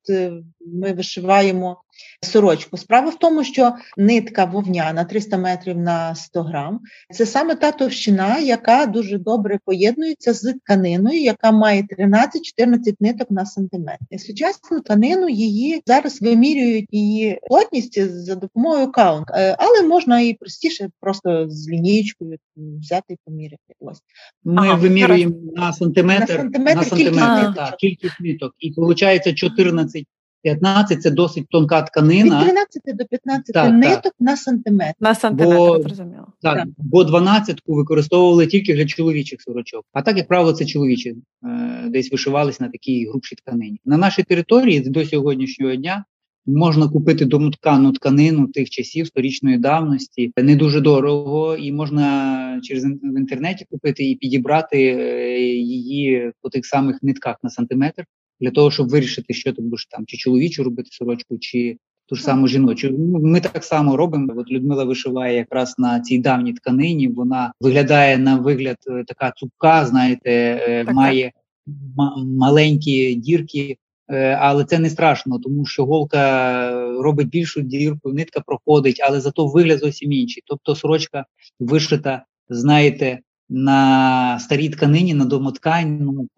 [0.67, 1.77] ми вишиваємо
[2.23, 2.77] сорочку.
[2.77, 6.81] Справа в тому, що нитка вовняна 300 метрів на 100 грам,
[7.11, 13.47] це саме та товщина, яка дуже добре поєднується з тканиною, яка має 13-14 ниток на
[13.47, 14.05] сантиметр.
[14.19, 20.91] Сучасну тканину її зараз вимірюють її плотність за допомогою count, е, але можна і простіше,
[21.01, 23.75] просто з лінієчкою взяти і поміряти.
[23.81, 23.99] Ось
[24.45, 27.77] ми ага, вимірюємо на сантиметр, на сантиметр, на сантиметр кількість, ниток.
[27.79, 30.07] кількість ниток, і виходить 14
[30.43, 32.38] 15– це досить тонка тканина.
[32.38, 34.14] Від 13 до 15 так, ниток так.
[34.20, 34.95] на сантиметр.
[35.01, 36.26] На сантиметр, бо, зрозуміло.
[36.43, 39.84] Так, так, бо 12-ку використовували тільки для чоловічих сорочок.
[39.93, 43.80] А так, як правило, це чоловічі е, десь вишивались на такій грубшій тканині.
[43.84, 46.05] На нашій території до сьогоднішнього дня
[46.47, 50.32] можна купити домоткану тканину тих часів сторічної давності.
[50.36, 56.66] Не дуже дорого, і можна через в інтернеті купити і підібрати е, її по тих
[56.66, 58.05] самих нитках на сантиметр
[58.41, 61.76] для того, щоб вирішити, що ти будеш там, чи чоловічу робити сорочку, чи
[62.07, 62.99] ту ж саму жіночу.
[63.22, 64.32] Ми так само робимо.
[64.36, 67.09] От Людмила вишиває якраз на цій давній тканині.
[67.09, 70.30] Вона виглядає на вигляд е, така цупка, знаєте,
[70.68, 71.32] е, так, має
[71.68, 73.76] м- маленькі дірки.
[74.09, 76.70] Е, але це не страшно, тому що голка
[77.03, 80.43] робить більшу дірку, нитка проходить, але зато вигляд зовсім інший.
[80.47, 81.24] Тобто сорочка
[81.61, 83.18] вишита, знаєте,
[83.51, 86.29] на старій тканині, на домотканому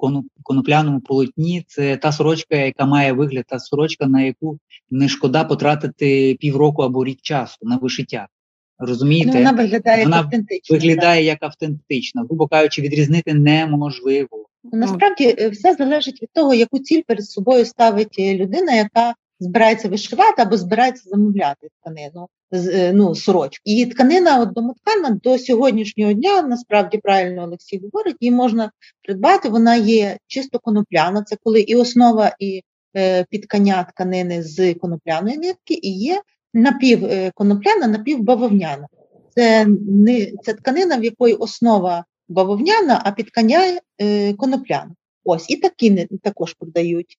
[0.43, 1.65] конопляному полотні.
[1.69, 4.59] Це та сорочка, яка має вигляд, та сорочка, на яку
[4.91, 8.29] не шкода потратити півроку або рік часу на вишиття.
[8.79, 10.77] Розумієте, ну, вона виглядає вона як автентична.
[10.77, 11.27] Виглядає так.
[11.27, 14.47] як автентична, грубо кажучи, відрізнити неможливо.
[14.73, 19.89] Насправді е, все залежить від того, яку ціль перед собою ставить е, людина, яка збирається
[19.89, 22.29] вишивати або збирається замовляти тканину.
[22.55, 23.63] Е, ну, сорочку.
[23.65, 28.71] І тканина от домоткана до сьогоднішнього дня, насправді правильно Олексій говорить, її можна
[29.03, 32.63] придбати, вона є чисто конопляна, це коли і основа, і
[32.97, 36.21] е, підкання тканини з конопляної нитки, і є
[36.55, 38.89] напівконопляна, е, напівбавовняна.
[39.35, 43.61] Це не це тканина, в якої основа бавовняна, а підкання
[44.37, 44.95] конопляна.
[45.25, 47.19] Ось і такі також продають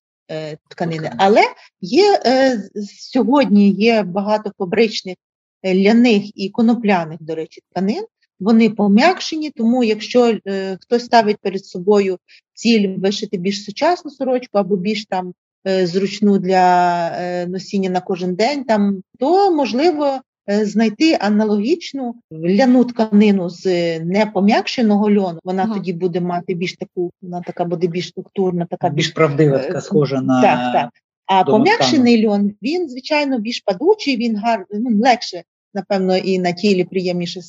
[0.69, 1.11] тканини.
[1.17, 1.41] Але
[1.81, 2.63] є е,
[3.11, 5.15] сьогодні є багато фабричних
[5.63, 8.05] е, ляних і конопляних, до речі, тканин.
[8.39, 12.17] Вони пом'якшені, тому якщо е, хтось ставить перед собою
[12.53, 15.33] ціль вишити більш сучасну сорочку або більш там
[15.67, 22.85] е, зручну для е, носіння на кожен день, там то можливо Е, знайти аналогічну ляну
[22.85, 25.39] тканину з непом'якшеного льону.
[25.43, 25.73] Вона ага.
[25.73, 29.81] тоді буде мати більш таку, вона така буде більш структурна, така більш правдива, така е,
[29.81, 30.89] схожа на так, так.
[31.25, 36.83] А пом'якшений льон, він, звичайно, більш падучий, він гар, ну, легше, напевно, і на тілі
[36.83, 37.41] приємніше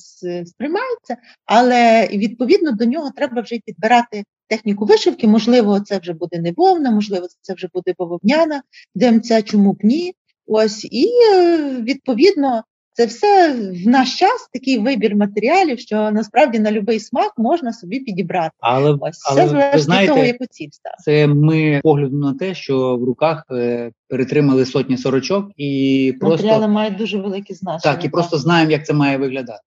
[0.46, 1.16] сприймається,
[1.46, 5.28] але відповідно до нього треба вже підбирати техніку вишивки.
[5.28, 8.62] Можливо, це вже буде не вовна, можливо, це вже буде бавовняна,
[8.94, 10.14] ДМЦ, чому б ні.
[10.46, 12.62] Ось, і е, відповідно
[12.96, 13.52] це все
[13.84, 18.50] в наш час такий вибір матеріалів, що насправді на будь-який смак можна собі підібрати.
[18.60, 21.02] Але Ось але, все залежить знаєте, від того, яку ціль ставити.
[21.02, 26.68] Це ми погляду на те, що в руках е, перетримали сотні сорочок і просто матеріали
[26.68, 27.94] мають дуже велике значення.
[27.94, 28.12] Так, і так.
[28.12, 29.62] просто знаємо, як це має виглядати.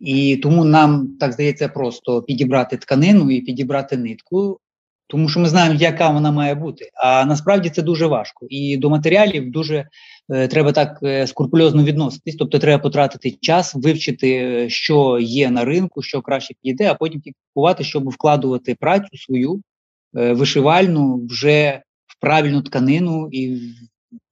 [0.00, 4.60] І тому нам так здається просто підібрати тканину і підібрати нитку,
[5.06, 6.90] тому що ми знаємо, яка вона має бути.
[6.94, 8.46] А насправді це дуже важко.
[8.50, 9.88] І до матеріалів дуже
[10.30, 12.36] треба так е, скрупульозно відноситись.
[12.36, 17.22] Тобто, треба потратити час, вивчити, е, що є на ринку, що краще підійде, а потім
[17.54, 19.62] купувати, щоб вкладувати працю свою
[20.16, 23.60] е, вишивальну вже в правильну тканину і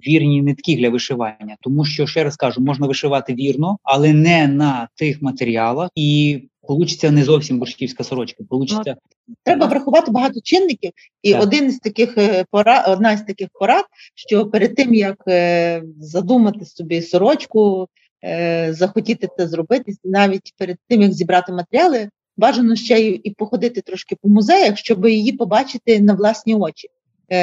[0.06, 4.88] вірні нитки для вишивання, тому що ще раз кажу, можна вишивати вірно, але не на
[4.94, 8.44] тих матеріалах, і получиться не зовсім бурштівська сорочка.
[8.48, 8.96] Получиться
[9.44, 10.92] Треба врахувати багато чинників,
[11.22, 11.42] і Так.
[11.42, 16.64] один із таких е, пора, одна з таких порад, що перед тим як е, задумати
[16.64, 17.88] собі сорочку,
[18.24, 23.80] е, захотіти це зробити, навіть перед тим як зібрати матеріали, бажано ще й і походити
[23.80, 26.88] трошки по музеях, щоб її побачити на власні очі.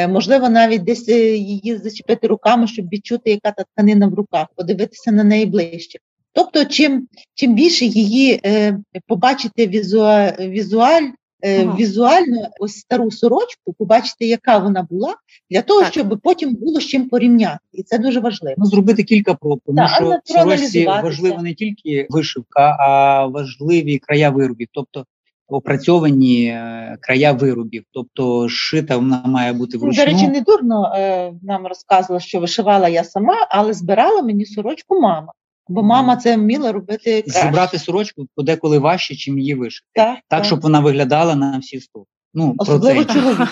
[0.10, 5.24] Можливо, навіть десь її зачепити руками, щоб відчути, яка та тканина в руках, подивитися на
[5.24, 6.00] неї ближче.
[6.36, 8.78] Тобто, чим, чим більше її е,
[9.08, 11.08] побачити візуа, візуаль,
[11.42, 11.76] е, Ага.
[11.80, 15.16] візуально ось стару сорочку, побачити, яка вона була,
[15.52, 15.92] для того, Так.
[15.92, 17.60] щоб потім було з чим порівняти.
[17.74, 18.56] І це дуже важливо.
[18.58, 23.98] ну, зробити кілька проб, тому Так, що в сорочці важлива не тільки вишивка, а важливі
[23.98, 25.06] края виробів, тобто
[25.48, 30.06] опрацьовані е, края виробів, тобто шита вона має бути Ну, вручну.
[30.06, 35.02] До речі, не дурно е, нам розказувала, що вишивала я сама, але збирала мені сорочку
[35.02, 35.32] мама.
[35.68, 37.42] Бо мама це вміла робити краще.
[37.42, 39.88] Зібрати сорочку подеколи важче, чим її вишити.
[39.94, 42.06] так, Так, щоб вона виглядала на всі сто.
[42.34, 43.48] Ну, особливо процентів.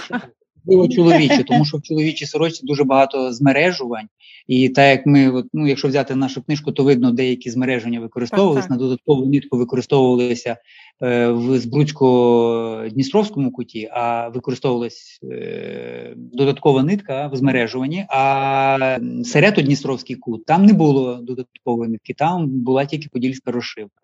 [0.68, 4.08] Особливо чоловічі, тому що в чоловічій сорочці дуже багато змережувань.
[4.48, 8.68] І так як ми, от, ну, якщо взяти нашу книжку, то видно, деякі змереження використовувалися,
[8.70, 10.58] на додаткову нитку використовувалися
[11.02, 18.06] е, в Збруцько-Дністровському куті, а використовувалась е, додаткова нитка в змережуванні.
[18.10, 24.04] А Серето-Дністровський кут там не було додаткової нитки, там була тільки подільська розшивка.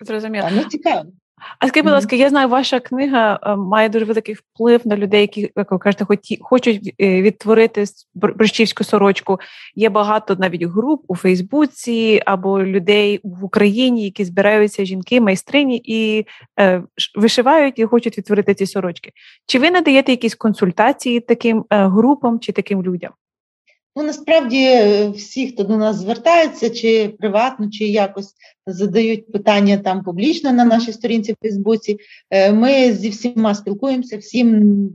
[0.00, 0.48] Зрозуміло.
[0.48, 1.04] А, ну цікаво.
[1.58, 5.20] А скажіть, будь ласка, я знаю, ваша книга е, має дуже великий вплив на людей,
[5.20, 7.84] які, як ви кажете, хоті, хочуть е, відтворити
[8.14, 9.40] борщівську сорочку.
[9.74, 16.26] Є багато навіть груп у Фейсбуці або людей в Україні, які збираються жінки, майстрині і
[16.60, 16.82] е,
[17.14, 19.12] вишивають і хочуть відтворити ці сорочки.
[19.46, 23.12] Чи ви надаєте якісь консультації таким е, групам чи таким людям?
[23.96, 28.34] Ну насправді е, всі, хто до нас звертається, чи приватно, чи якось
[28.66, 31.98] задають питання там публічно на нашій сторінці в Фейсбуці.
[32.30, 34.90] е, Ми зі всіма спілкуємося, всім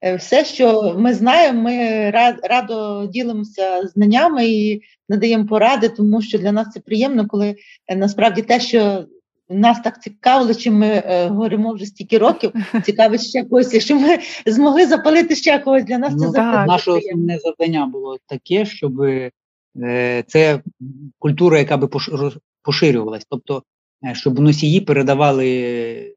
[0.00, 1.72] е, все, що ми знаємо, ми
[2.10, 7.54] ра- радо ділимося знаннями і надаємо поради, тому що для нас це приємно, коли
[7.96, 9.04] насправді те, що
[9.52, 12.52] нас так цікавило, чим ми е, говоримо вже стільки років,
[12.84, 16.66] цікавить ще когось, якщо ми змогли запалити ще когось для нас, це Ну, так.
[16.66, 19.30] Наше основне завдання було таке, щоб е,
[20.26, 20.62] це
[21.18, 23.62] культура, яка би пош- поширювалась, тобто,
[24.04, 26.14] е, щоб носії передавали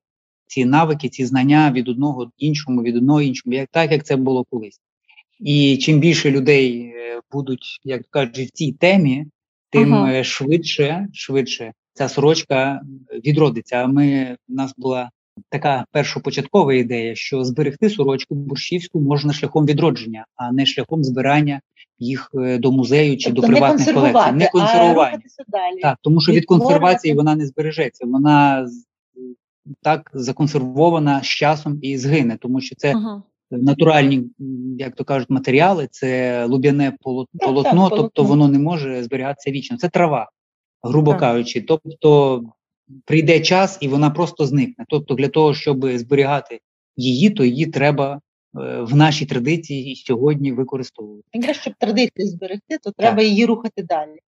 [0.48, 4.46] ці навики, ці знання від одного іншому, від одного іншому, як так, як це було
[4.50, 4.80] колись.
[5.40, 9.26] І чим більше людей е, будуть, як кажуть, в цій темі,
[9.70, 10.14] тим Ага.
[10.14, 12.82] е, швидше, швидше ця сорочка
[13.26, 13.76] відродиться.
[13.76, 15.10] А ми в нас була
[15.50, 21.62] така першопочаткова ідея, що зберегти сорочку бурщівську можна шляхом відродження, а не шляхом збирання
[22.00, 24.32] їх е, до музею чи Тобто до приватних колекцій.
[24.32, 25.20] Не консервування.
[25.48, 25.82] далі.
[25.82, 28.06] Так, тому що від консервації вона не збережеться.
[28.08, 28.68] Вона
[29.82, 33.24] так законсервована з часом і згине, тому що це Ага.
[33.52, 34.24] натуральні,
[34.78, 39.78] як то кажуть, матеріали, це луб'яне поло- Так, полотно, тобто воно не може зберігатися вічно.
[39.78, 40.30] Це трава,
[40.86, 41.20] грубо Так.
[41.20, 41.62] кажучи.
[41.62, 42.44] Тобто
[43.06, 44.86] прийде час і вона просто зникне.
[44.90, 46.60] Тобто, для того, щоб зберігати
[46.98, 48.20] її, то її треба е,
[48.82, 51.24] в нашій традиції і сьогодні використовувати.
[51.34, 54.20] Якраз щоб традицію зберегти, то треба її рухати далі.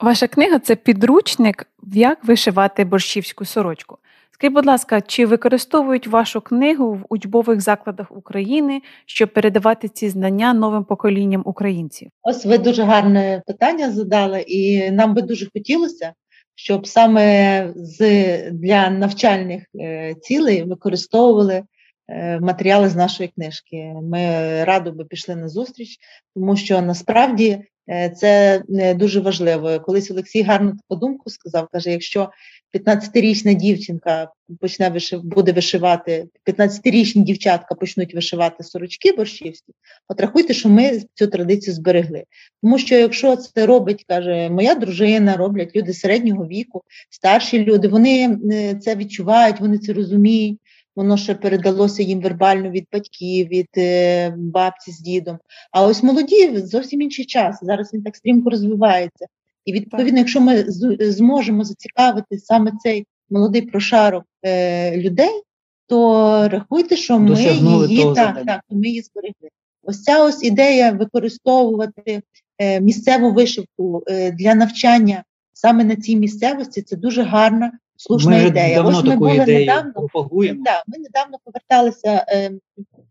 [0.00, 3.98] Ваша книга це підручник, як вишивати борщівську сорочку.
[4.34, 10.54] Скажіть, будь ласка, чи використовують вашу книгу в учбових закладах України, щоб передавати ці знання
[10.54, 12.08] новим поколінням українців?
[12.22, 16.12] Ось ви дуже гарне питання задали, і нам би дуже хотілося,
[16.54, 21.62] щоб саме з для навчальних е, цілей використовували
[22.08, 23.92] е, матеріали з нашої книжки.
[24.02, 24.24] Ми
[24.64, 25.98] радо би пішли на зустріч,
[26.34, 27.58] тому що насправді
[27.90, 28.62] е, це
[28.96, 29.80] дуже важливо.
[29.80, 32.30] Колись Олексій гарно таку думку сказав: каже: якщо
[32.74, 39.72] 15-річна дівчинка почне вишив, буде вишивати, 15-річні дівчатка почнуть вишивати сорочки борщівські,
[40.08, 42.24] от рахуйте, що ми цю традицію зберегли.
[42.62, 48.38] Тому що якщо це робить, каже, моя дружина, роблять люди середнього віку, старші люди, вони
[48.52, 50.58] е, це відчувають, вони це розуміють.
[50.96, 55.38] Воно ще передалося їм вербально від батьків, від е, бабці з дідом.
[55.70, 57.58] А ось молоді зовсім інший час.
[57.62, 59.26] Зараз він так стрімко розвивається.
[59.64, 60.64] І відповідно, якщо ми
[61.00, 65.42] зможемо зацікавити саме цей молодий прошарок е, людей,
[65.86, 69.48] то рахуйте, що ми Досягнули її так, так, ми її зберегли.
[69.82, 72.22] Ось ця ось ідея використовувати
[72.58, 76.82] е, місцеву вишивку е, для навчання саме на цій місцевості.
[76.82, 78.74] Це дуже гарна, слушна ми ідея.
[78.74, 79.92] давно ось ми таку були ідею недавно.
[79.92, 80.62] пропагуємо.
[80.64, 82.50] Да, ми недавно поверталися е,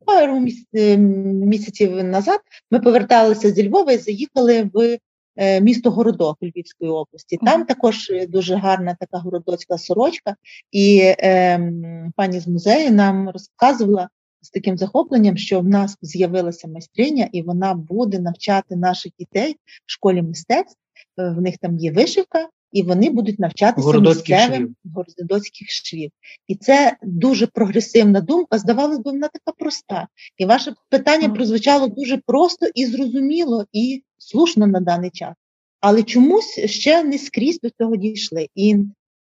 [0.06, 2.39] пару е, місяців назад
[2.72, 4.97] ми поверталися зі Львова і заїхали в
[5.61, 7.38] місто Городок Львівської області.
[7.45, 10.36] Там також дуже гарна така городоцька сорочка,
[10.71, 11.71] і е,
[12.15, 14.09] пані з музею нам розказувала
[14.41, 19.55] з таким захопленням, що в нас з'явилася майстриня, і вона буде навчати наших дітей
[19.86, 20.77] в школі мистецтв.
[21.17, 26.11] В них там є вишивка, і вони будуть навчатися місцевим городоцьких швів.
[26.47, 28.57] І це дуже прогресивна думка.
[28.57, 30.07] Здавалось би, вона така проста.
[30.38, 35.36] І ваше питання прозвучало дуже просто і зрозуміло, і слушно на даний час.
[35.80, 38.47] Але чомусь ще не скрізь до цього дійшли.
[38.55, 38.76] І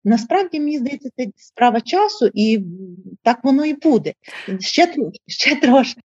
[0.04, 2.64] насправді мені здається, це справа часу, і
[3.22, 4.12] так воно і буде.
[4.60, 4.94] Ще
[5.26, 6.00] ще трошки.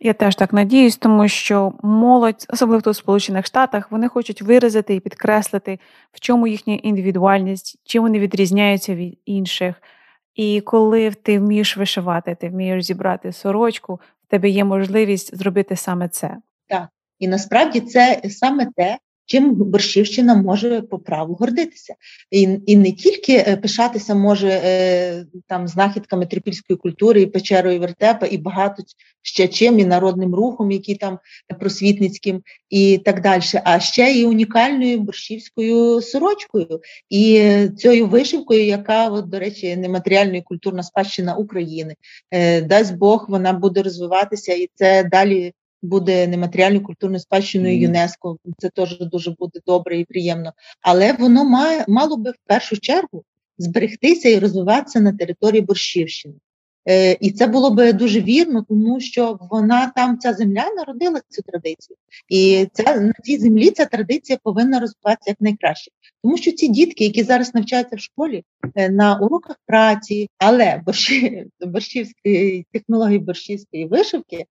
[0.00, 4.94] Я теж так надіюсь, тому що молодь, особливо тут в Сполучених Штатах, вони хочуть виразити
[4.94, 5.78] і підкреслити,
[6.12, 9.82] в чому їхня індивідуальність, чим вони відрізняються від інших.
[10.34, 16.08] І коли ти вмієш вишивати, ти вмієш зібрати сорочку, в тебе є можливість зробити саме
[16.08, 16.36] це.
[16.68, 16.88] Так,
[17.18, 21.94] і насправді це саме те, чим Борщівщина може по праву гордитися.
[22.30, 28.26] І і не тільки е, пишатися може е, там знахідками трипільської культури, і печерою вертепа,
[28.26, 28.82] і багато
[29.22, 31.18] ще чим, і народним рухом, який там
[31.60, 39.28] просвітницьким, і так далі, а ще і унікальною борщівською сорочкою, і цією вишивкою, яка, от,
[39.28, 41.94] до речі, нематеріальна і культурна спадщина України.
[42.30, 45.52] Е, дасть Бог, вона буде розвиватися, і це далі
[45.84, 48.38] буде нематеріальною культурною спадщиною ЮНЕСКО.
[48.58, 50.52] Це теж дуже буде добре і приємно.
[50.80, 53.24] Але воно має мало би в першу чергу
[53.58, 56.34] зберегтися і розвиватися на території Борщівщини.
[56.88, 61.42] Е, І це було би дуже вірно, тому що вона там, ця земля, народила цю
[61.42, 61.96] традицію.
[62.28, 65.90] І ця на цій землі ця традиція повинна розвиватися як найкраще.
[66.22, 71.46] Тому що ці дітки, які зараз навчаються в школі е, на уроках праці, але борщі,
[71.60, 74.44] борщівської технології борщівської вишивки,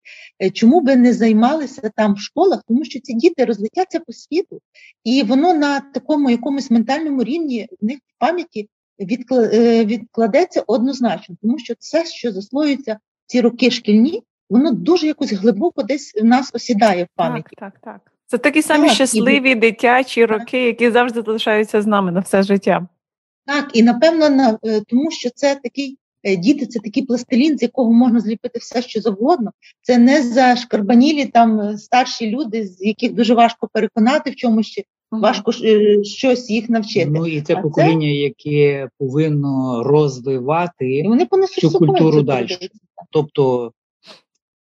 [0.44, 4.60] е, чому би не займалися там в школах, тому що ці діти розлетяться по світу,
[5.04, 8.70] і воно на такому якомусь ментальному рівні в них в пам'яті
[9.00, 16.16] відкладеться однозначно, тому що все, що заслоюється ці роки шкільні, воно дуже якось глибоко десь
[16.22, 17.56] в нас осідає в пам'яті.
[17.58, 18.12] Так, так, так.
[18.28, 19.56] Це такі самі так, щасливі і...
[19.56, 22.88] дитячі роки, які завжди залишаються з нами на все життя.
[23.46, 27.62] Так, і напевно, на, е, тому що це такий е, діти, це такий пластилін, з
[27.62, 29.52] якого можна зліпити все, що завгодно.
[29.82, 34.82] Це не за шкарбанілі там е, старші люди, з яких дуже важко переконати в чомусь.
[35.22, 35.52] Важко
[36.04, 37.12] щось їх навчити.
[37.12, 38.14] Ну і це а покоління, це...
[38.14, 42.58] яке повинно розвивати і вони цю культуру далі.
[43.12, 43.72] Тобто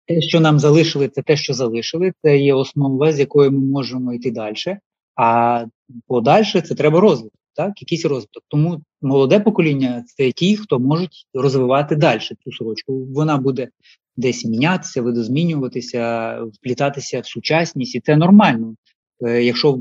[0.07, 4.13] те, що нам залишили, це те, що залишили, це є основа, з якою ми можемо
[4.13, 4.77] йти далі.
[5.15, 5.65] А
[6.07, 8.43] подальше це треба розвиток, так, якийсь розвиток.
[8.47, 13.05] Тому молоде покоління це ті, хто можуть розвивати далі цю сорочку.
[13.05, 13.69] Вона буде
[14.17, 18.75] десь мінятися, видозмінюватися, вплітатися в сучасність, і це нормально.
[19.21, 19.79] Е, якщо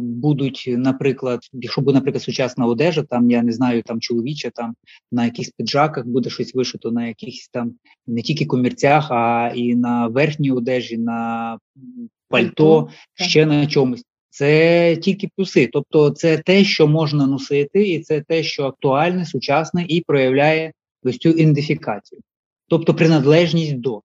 [0.00, 4.74] будуть, наприклад, якщо буде, наприклад, сучасна одежа, там я не знаю, там чоловіча, там
[5.12, 7.74] на якихось піджаках буде щось вишито, на якихось там
[8.06, 11.58] не тільки комірцях, а і на верхній одежі, на
[12.28, 14.04] пальто, ще на чомусь.
[14.30, 15.68] Це тільки плюси.
[15.72, 20.72] Тобто, це те, що можна носити, і це те, що актуальне, сучасне і проявляє
[21.02, 22.20] ось цю ідентифікацію,
[22.68, 24.02] тобто приналежність до.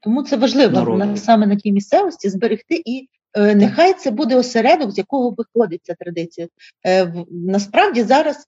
[0.00, 4.90] Тому це важливо на, саме на тій місцевості зберегти і Е, нехай це буде осередок,
[4.90, 6.48] з якого виходить ця традиція.
[6.86, 8.46] Е, насправді зараз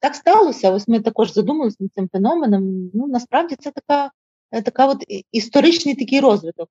[0.00, 0.70] так сталося.
[0.70, 2.90] Ось ми також задумалися над цим феноменом.
[2.94, 4.10] Ну насправді це така
[4.52, 6.68] е, така от історичний такий розвиток.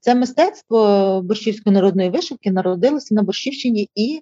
[0.00, 4.20] Це мистецтво борщівської народної вишивки народилося на Борщівщині і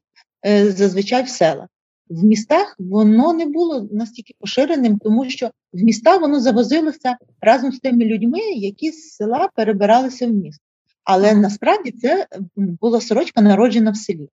[0.72, 1.68] зазвичай в селах.
[2.10, 7.78] В містах воно не було настільки поширеним, тому що в міста воно завозилося разом з
[7.78, 10.64] тими людьми, які з села перебиралися в місто.
[11.12, 14.28] Але насправді це була сорочка народжена в селі.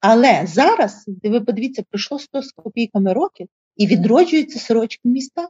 [0.00, 3.46] Але зараз, де ви подивіться, пройшло 100 з копійками років
[3.76, 5.48] і відроджується сорочка міста.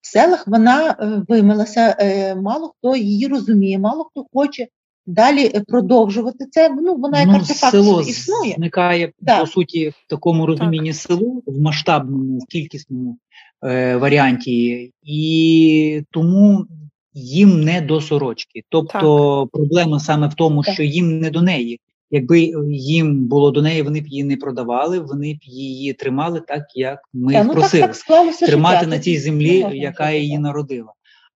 [0.00, 4.66] В селах вона е, вимилася, е, мало хто її розуміє, мало хто хоче
[5.06, 6.68] далі е, продовжувати це.
[6.68, 8.54] Ну, вона як ну, артефакт село існує.
[8.54, 9.40] Зникає, так.
[9.40, 11.00] по суті, в такому розумінні так.
[11.00, 13.18] село в масштабному, в кількісному
[13.64, 14.90] е, варіанті.
[15.02, 16.66] І тому
[17.14, 18.62] їм не до сорочки.
[18.68, 19.50] Тобто так.
[19.52, 20.74] проблема саме в тому, так.
[20.74, 21.80] що їм не до неї.
[22.10, 26.62] Якби їм було до неї, вони б її не продавали, вони б її тримали так,
[26.74, 28.90] як ми ну, просили так, так тримати життя.
[28.90, 30.92] на цій землі, яка її народила.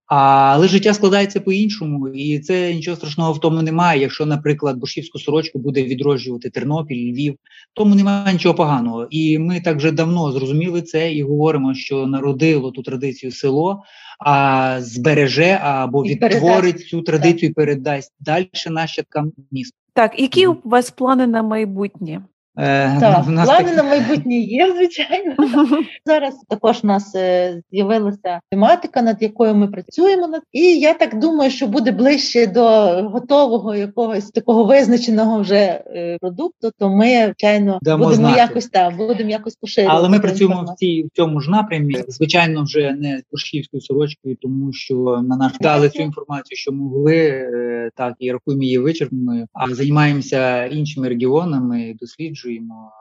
[0.07, 4.01] Але життя складається по-іншому, і це нічого страшного в тому немає.
[4.01, 9.07] Якщо, наприклад, борщівську сорочку буде відроджувати Тернопіль, Львів, в тому немає нічого поганого.
[9.11, 13.83] І ми так вже давно зрозуміли це і говоримо, що народило ту традицію село,
[14.19, 19.77] а збереже або відтворить цю традицію, і передасть далі нащадкам міста.
[19.95, 22.23] Так, які у вас плани на майбутнє?
[22.57, 23.77] Е, так, Плани так...
[23.77, 25.35] на майбутнє є, звичайно.
[26.07, 30.29] Зараз також у нас е, з'явилася тематика, над якою ми працюємо.
[30.53, 32.65] І я так думаю, що буде ближче до
[33.03, 38.41] готового якогось такого визначеного вже е, продукту, то ми, звичайно, Дамо будемо знати.
[38.41, 39.97] якось так, будемо якось поширювати.
[39.99, 41.97] Але ми працюємо в цій в цьому ж напрямі.
[42.09, 44.95] Звичайно, вже не борщівською сорочкою, тому що
[45.29, 47.49] на наш дали цю інформацію, що могли
[47.97, 49.47] так і рахуємо її вичерпною.
[49.53, 52.93] А займаємося іншими регіонами, досліджуємо досліджуємо.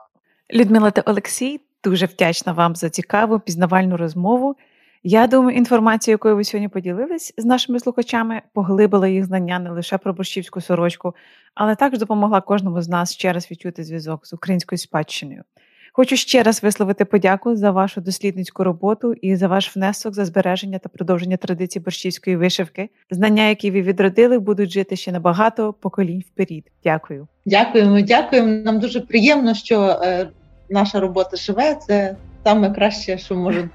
[0.54, 4.56] Людмила та Олексій, дуже вдячна вам за цікаву пізнавальну розмову.
[5.02, 9.98] Я думаю, інформація, якою ви сьогодні поділились з нашими слухачами, поглибила їх знання не лише
[9.98, 11.14] про борщівську сорочку,
[11.54, 15.42] але також допомогла кожному з нас ще раз відчути зв'язок з українською спадщиною.
[15.96, 20.78] Хочу ще раз висловити подяку за вашу дослідницьку роботу і за ваш внесок за збереження
[20.78, 22.88] та продовження традицій борщівської вишивки.
[23.10, 26.62] Знання, які ви відродили, будуть жити ще на багато поколінь вперед.
[26.84, 27.28] Дякую.
[27.46, 28.48] Дякуємо, дякуємо.
[28.48, 30.28] Нам дуже приємно, що е,
[30.70, 31.74] наша робота живе.
[31.86, 33.68] Це саме краще, що може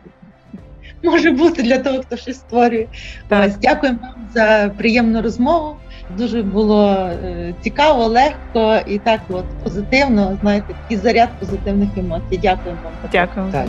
[1.03, 2.87] може бути для того, хто щось створює.
[3.29, 5.75] Ось, Дякуємо вам за приємну розмову.
[6.17, 10.37] Дуже було е, цікаво, легко і так от позитивно.
[10.41, 12.39] Знаєте, такий заряд позитивних емоцій.
[12.41, 12.93] Дякуємо вам.
[13.11, 13.51] Дякуємо.
[13.51, 13.65] Так.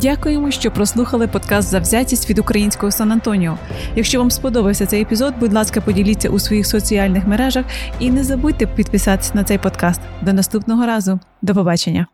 [0.00, 3.58] Дякуємо, що прослухали подкаст Завзятість від українського Сан Антоніо.
[3.96, 7.64] Якщо вам сподобався цей епізод, будь ласка, поділіться у своїх соціальних мережах
[8.00, 10.00] і не забудьте підписатися на цей подкаст.
[10.22, 11.20] До наступного разу.
[11.42, 12.06] До побачення.